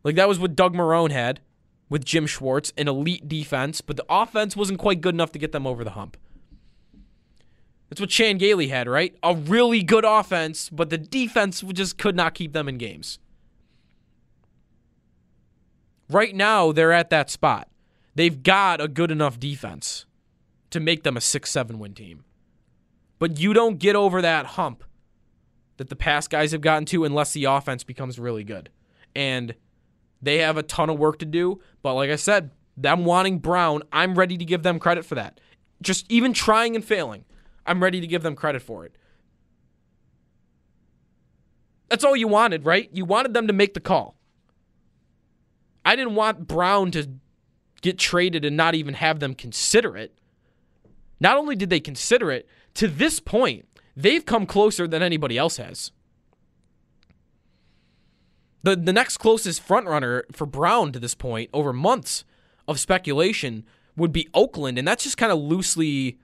Like 0.04 0.16
that 0.16 0.28
was 0.28 0.40
what 0.40 0.56
Doug 0.56 0.74
Marrone 0.76 1.12
had 1.12 1.42
with 1.90 2.06
Jim 2.06 2.28
Schwartz, 2.28 2.74
an 2.78 2.88
elite 2.88 3.28
defense, 3.28 3.82
but 3.82 3.98
the 3.98 4.06
offense 4.10 4.56
wasn't 4.56 4.80
quite 4.80 5.02
good 5.02 5.16
enough 5.16 5.32
to 5.32 5.40
get 5.40 5.52
them 5.52 5.66
over 5.68 5.84
the 5.84 5.92
hump. 5.92 6.18
That's 7.90 8.02
what 8.02 8.10
Chan 8.10 8.38
Gailey 8.38 8.68
had, 8.68 8.88
right? 8.88 9.16
A 9.22 9.36
really 9.36 9.84
good 9.84 10.06
offense, 10.06 10.70
but 10.70 10.90
the 10.90 10.98
defense 10.98 11.62
just 11.62 11.98
could 11.98 12.16
not 12.16 12.34
keep 12.34 12.54
them 12.54 12.68
in 12.68 12.78
games. 12.78 13.20
Right 16.10 16.36
now, 16.36 16.72
they're 16.72 16.92
at 16.92 17.10
that 17.10 17.30
spot. 17.30 17.70
They've 18.16 18.42
got 18.42 18.82
a 18.82 18.88
good 18.88 19.12
enough 19.12 19.40
defense 19.40 20.06
to 20.70 20.80
make 20.80 21.04
them 21.04 21.18
a 21.18 21.22
6 21.22 21.50
7 21.50 21.80
win 21.80 21.94
team. 21.94 22.24
But 23.20 23.40
you 23.40 23.54
don't 23.54 23.80
get 23.80 23.96
over 23.96 24.22
that 24.22 24.46
hump 24.46 24.84
that 25.78 25.90
the 25.90 25.96
past 25.96 26.30
guys 26.30 26.52
have 26.52 26.62
gotten 26.62 26.86
to 26.86 27.04
unless 27.04 27.34
the 27.34 27.46
offense 27.46 27.84
becomes 27.84 28.20
really 28.20 28.44
good. 28.44 28.70
And 29.16 29.56
they 30.22 30.40
have 30.40 30.58
a 30.58 30.64
ton 30.64 30.90
of 30.90 30.98
work 30.98 31.20
to 31.20 31.26
do. 31.26 31.62
But 31.82 31.94
like 31.94 32.10
I 32.10 32.16
said, 32.16 32.52
them 32.78 33.06
wanting 33.06 33.40
Brown, 33.40 33.84
I'm 33.92 34.16
ready 34.16 34.38
to 34.38 34.46
give 34.46 34.64
them 34.64 34.80
credit 34.80 35.06
for 35.06 35.16
that. 35.16 35.40
Just 35.82 36.10
even 36.12 36.34
trying 36.34 36.76
and 36.76 36.84
failing, 36.84 37.26
I'm 37.66 37.82
ready 37.82 38.02
to 38.02 38.08
give 38.08 38.24
them 38.24 38.36
credit 38.36 38.62
for 38.62 38.86
it. 38.86 38.96
That's 41.90 42.04
all 42.04 42.16
you 42.16 42.28
wanted, 42.28 42.66
right? 42.66 42.90
You 42.94 43.06
wanted 43.06 43.34
them 43.34 43.48
to 43.48 43.54
make 43.54 43.74
the 43.74 43.80
call. 43.80 44.16
I 45.84 45.96
didn't 45.96 46.16
want 46.16 46.48
Brown 46.48 46.92
to 46.92 47.08
get 47.82 48.00
traded 48.00 48.44
and 48.44 48.58
not 48.58 48.74
even 48.74 48.96
have 48.96 49.20
them 49.20 49.36
consider 49.36 49.96
it. 49.96 50.18
Not 51.20 51.38
only 51.38 51.56
did 51.56 51.70
they 51.70 51.80
consider 51.80 52.32
it, 52.32 52.48
to 52.76 52.88
this 52.88 53.20
point, 53.20 53.68
they've 53.96 54.26
come 54.26 54.46
closer 54.46 54.88
than 54.88 55.04
anybody 55.04 55.38
else 55.38 55.58
has. 55.58 55.92
The 58.64 58.76
the 58.76 58.92
next 58.92 59.18
closest 59.18 59.66
frontrunner 59.66 60.24
for 60.32 60.48
Brown 60.48 60.92
to 60.92 61.00
this 61.00 61.14
point, 61.14 61.52
over 61.54 61.72
months 61.72 62.26
of 62.68 62.80
speculation, 62.80 63.64
would 63.96 64.12
be 64.12 64.28
Oakland, 64.34 64.80
and 64.80 64.88
that's 64.88 65.04
just 65.04 65.18
kind 65.18 65.32
of 65.32 65.38
loosely 65.38 66.18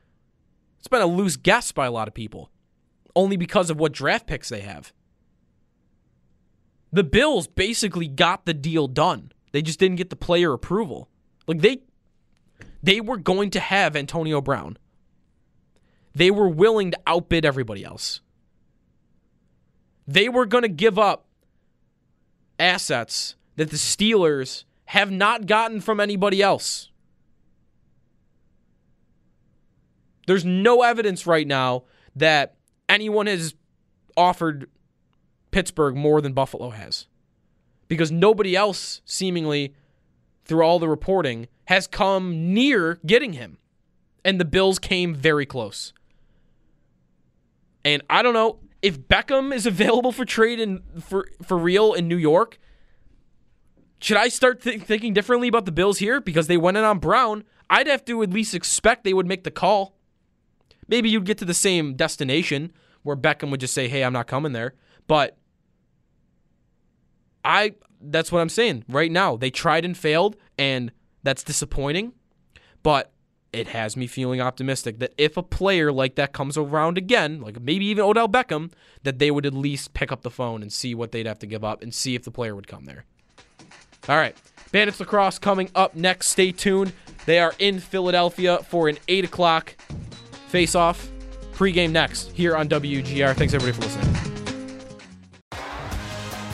it's 0.81 0.87
been 0.87 0.99
a 0.99 1.05
loose 1.05 1.37
guess 1.37 1.71
by 1.71 1.85
a 1.85 1.91
lot 1.91 2.07
of 2.07 2.15
people. 2.15 2.49
Only 3.15 3.37
because 3.37 3.69
of 3.69 3.79
what 3.79 3.91
draft 3.91 4.25
picks 4.25 4.49
they 4.49 4.61
have. 4.61 4.91
The 6.91 7.03
Bills 7.03 7.45
basically 7.45 8.07
got 8.07 8.47
the 8.47 8.55
deal 8.55 8.87
done. 8.87 9.31
They 9.51 9.61
just 9.61 9.77
didn't 9.77 9.97
get 9.97 10.09
the 10.09 10.15
player 10.15 10.53
approval. 10.53 11.07
Like 11.45 11.61
they 11.61 11.83
they 12.81 12.99
were 12.99 13.17
going 13.17 13.51
to 13.51 13.59
have 13.59 13.95
Antonio 13.95 14.41
Brown. 14.41 14.79
They 16.15 16.31
were 16.31 16.49
willing 16.49 16.89
to 16.91 16.99
outbid 17.05 17.45
everybody 17.45 17.85
else. 17.85 18.21
They 20.07 20.29
were 20.29 20.47
going 20.47 20.63
to 20.63 20.67
give 20.67 20.97
up 20.97 21.27
assets 22.57 23.35
that 23.55 23.69
the 23.69 23.77
Steelers 23.77 24.63
have 24.85 25.11
not 25.11 25.45
gotten 25.45 25.79
from 25.79 25.99
anybody 25.99 26.41
else. 26.41 26.89
There's 30.27 30.45
no 30.45 30.83
evidence 30.83 31.25
right 31.25 31.47
now 31.47 31.83
that 32.15 32.55
anyone 32.87 33.27
has 33.27 33.55
offered 34.15 34.69
Pittsburgh 35.51 35.95
more 35.95 36.21
than 36.21 36.33
Buffalo 36.33 36.69
has. 36.69 37.07
Because 37.87 38.11
nobody 38.11 38.55
else, 38.55 39.01
seemingly, 39.05 39.75
through 40.45 40.63
all 40.63 40.79
the 40.79 40.89
reporting, 40.89 41.47
has 41.65 41.87
come 41.87 42.53
near 42.53 42.99
getting 43.05 43.33
him. 43.33 43.57
And 44.23 44.39
the 44.39 44.45
Bills 44.45 44.79
came 44.79 45.13
very 45.13 45.45
close. 45.45 45.93
And 47.83 48.01
I 48.09 48.21
don't 48.21 48.33
know 48.33 48.59
if 48.81 48.99
Beckham 48.99 49.53
is 49.53 49.65
available 49.65 50.11
for 50.11 50.25
trade 50.25 50.59
in 50.59 50.83
for 50.99 51.27
for 51.41 51.57
real 51.57 51.93
in 51.93 52.07
New 52.07 52.17
York. 52.17 52.59
Should 53.99 54.17
I 54.17 54.29
start 54.29 54.61
th- 54.61 54.81
thinking 54.81 55.13
differently 55.13 55.47
about 55.47 55.65
the 55.65 55.71
Bills 55.71 55.99
here 55.99 56.19
because 56.19 56.47
they 56.47 56.57
went 56.57 56.77
in 56.77 56.83
on 56.83 56.99
Brown? 56.99 57.43
I'd 57.69 57.87
have 57.87 58.03
to 58.05 58.23
at 58.23 58.31
least 58.31 58.53
expect 58.53 59.03
they 59.03 59.13
would 59.13 59.27
make 59.27 59.43
the 59.43 59.51
call. 59.51 59.95
Maybe 60.91 61.09
you'd 61.09 61.25
get 61.25 61.39
to 61.39 61.45
the 61.45 61.55
same 61.55 61.95
destination 61.95 62.71
where 63.01 63.15
Beckham 63.15 63.49
would 63.49 63.61
just 63.61 63.73
say, 63.73 63.87
"Hey, 63.87 64.03
I'm 64.03 64.13
not 64.13 64.27
coming 64.27 64.51
there." 64.51 64.75
But 65.07 65.37
I 67.43 67.73
that's 67.99 68.31
what 68.31 68.39
I'm 68.39 68.49
saying. 68.49 68.83
Right 68.87 69.11
now, 69.11 69.35
they 69.37 69.49
tried 69.49 69.85
and 69.85 69.97
failed 69.97 70.35
and 70.57 70.91
that's 71.23 71.43
disappointing. 71.43 72.13
But 72.83 73.11
it 73.53 73.67
has 73.67 73.97
me 73.97 74.07
feeling 74.07 74.41
optimistic 74.41 74.99
that 74.99 75.13
if 75.17 75.37
a 75.37 75.43
player 75.43 75.91
like 75.91 76.15
that 76.15 76.33
comes 76.33 76.57
around 76.57 76.97
again, 76.97 77.41
like 77.41 77.59
maybe 77.61 77.85
even 77.85 78.03
Odell 78.03 78.27
Beckham, 78.29 78.71
that 79.03 79.19
they 79.19 79.29
would 79.29 79.45
at 79.45 79.53
least 79.53 79.93
pick 79.93 80.11
up 80.11 80.21
the 80.21 80.29
phone 80.29 80.61
and 80.61 80.71
see 80.71 80.95
what 80.95 81.11
they'd 81.11 81.25
have 81.25 81.39
to 81.39 81.47
give 81.47 81.63
up 81.63 81.81
and 81.81 81.93
see 81.93 82.15
if 82.15 82.23
the 82.23 82.31
player 82.31 82.55
would 82.55 82.67
come 82.67 82.85
there. 82.85 83.05
All 84.09 84.15
right. 84.15 84.35
Bandits 84.71 84.99
lacrosse 84.99 85.37
coming 85.37 85.69
up 85.75 85.95
next. 85.95 86.27
Stay 86.27 86.51
tuned. 86.51 86.93
They 87.25 87.39
are 87.39 87.53
in 87.59 87.79
Philadelphia 87.79 88.59
for 88.59 88.87
an 88.87 88.97
8 89.07 89.25
o'clock 89.25 89.75
face 90.51 90.75
off. 90.75 91.09
Pregame 91.53 91.91
next 91.91 92.31
here 92.31 92.55
on 92.55 92.67
WGR. 92.67 93.35
Thanks 93.35 93.53
everybody 93.53 93.73
for 93.73 93.81
listening. 93.81 94.31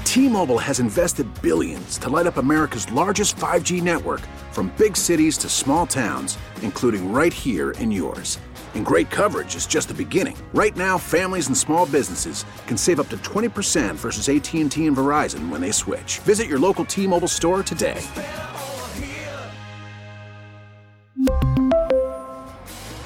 T 0.03 0.27
Mobile 0.29 0.57
has 0.57 0.79
invested 0.79 1.27
billions 1.41 1.97
to 1.99 2.09
light 2.09 2.25
up 2.27 2.37
America's 2.37 2.91
largest 2.91 3.35
5G 3.35 3.83
network 3.83 4.21
from 4.51 4.73
big 4.77 4.97
cities 4.97 5.37
to 5.37 5.49
small 5.49 5.85
towns, 5.85 6.37
including 6.61 7.11
right 7.11 7.33
here 7.33 7.71
in 7.71 7.91
yours. 7.91 8.39
And 8.73 8.85
great 8.85 9.09
coverage 9.09 9.55
is 9.55 9.67
just 9.67 9.87
the 9.87 9.93
beginning. 9.93 10.37
Right 10.53 10.75
now, 10.75 10.97
families 10.97 11.47
and 11.47 11.57
small 11.57 11.85
businesses 11.85 12.45
can 12.65 12.77
save 12.77 12.99
up 12.99 13.09
to 13.09 13.17
20% 13.17 13.95
versus 13.95 14.29
AT&T 14.29 14.87
and 14.87 14.97
Verizon 14.97 15.49
when 15.49 15.61
they 15.61 15.71
switch. 15.71 16.19
Visit 16.19 16.47
your 16.47 16.59
local 16.59 16.85
T-Mobile 16.85 17.27
store 17.27 17.63
today. 17.63 18.01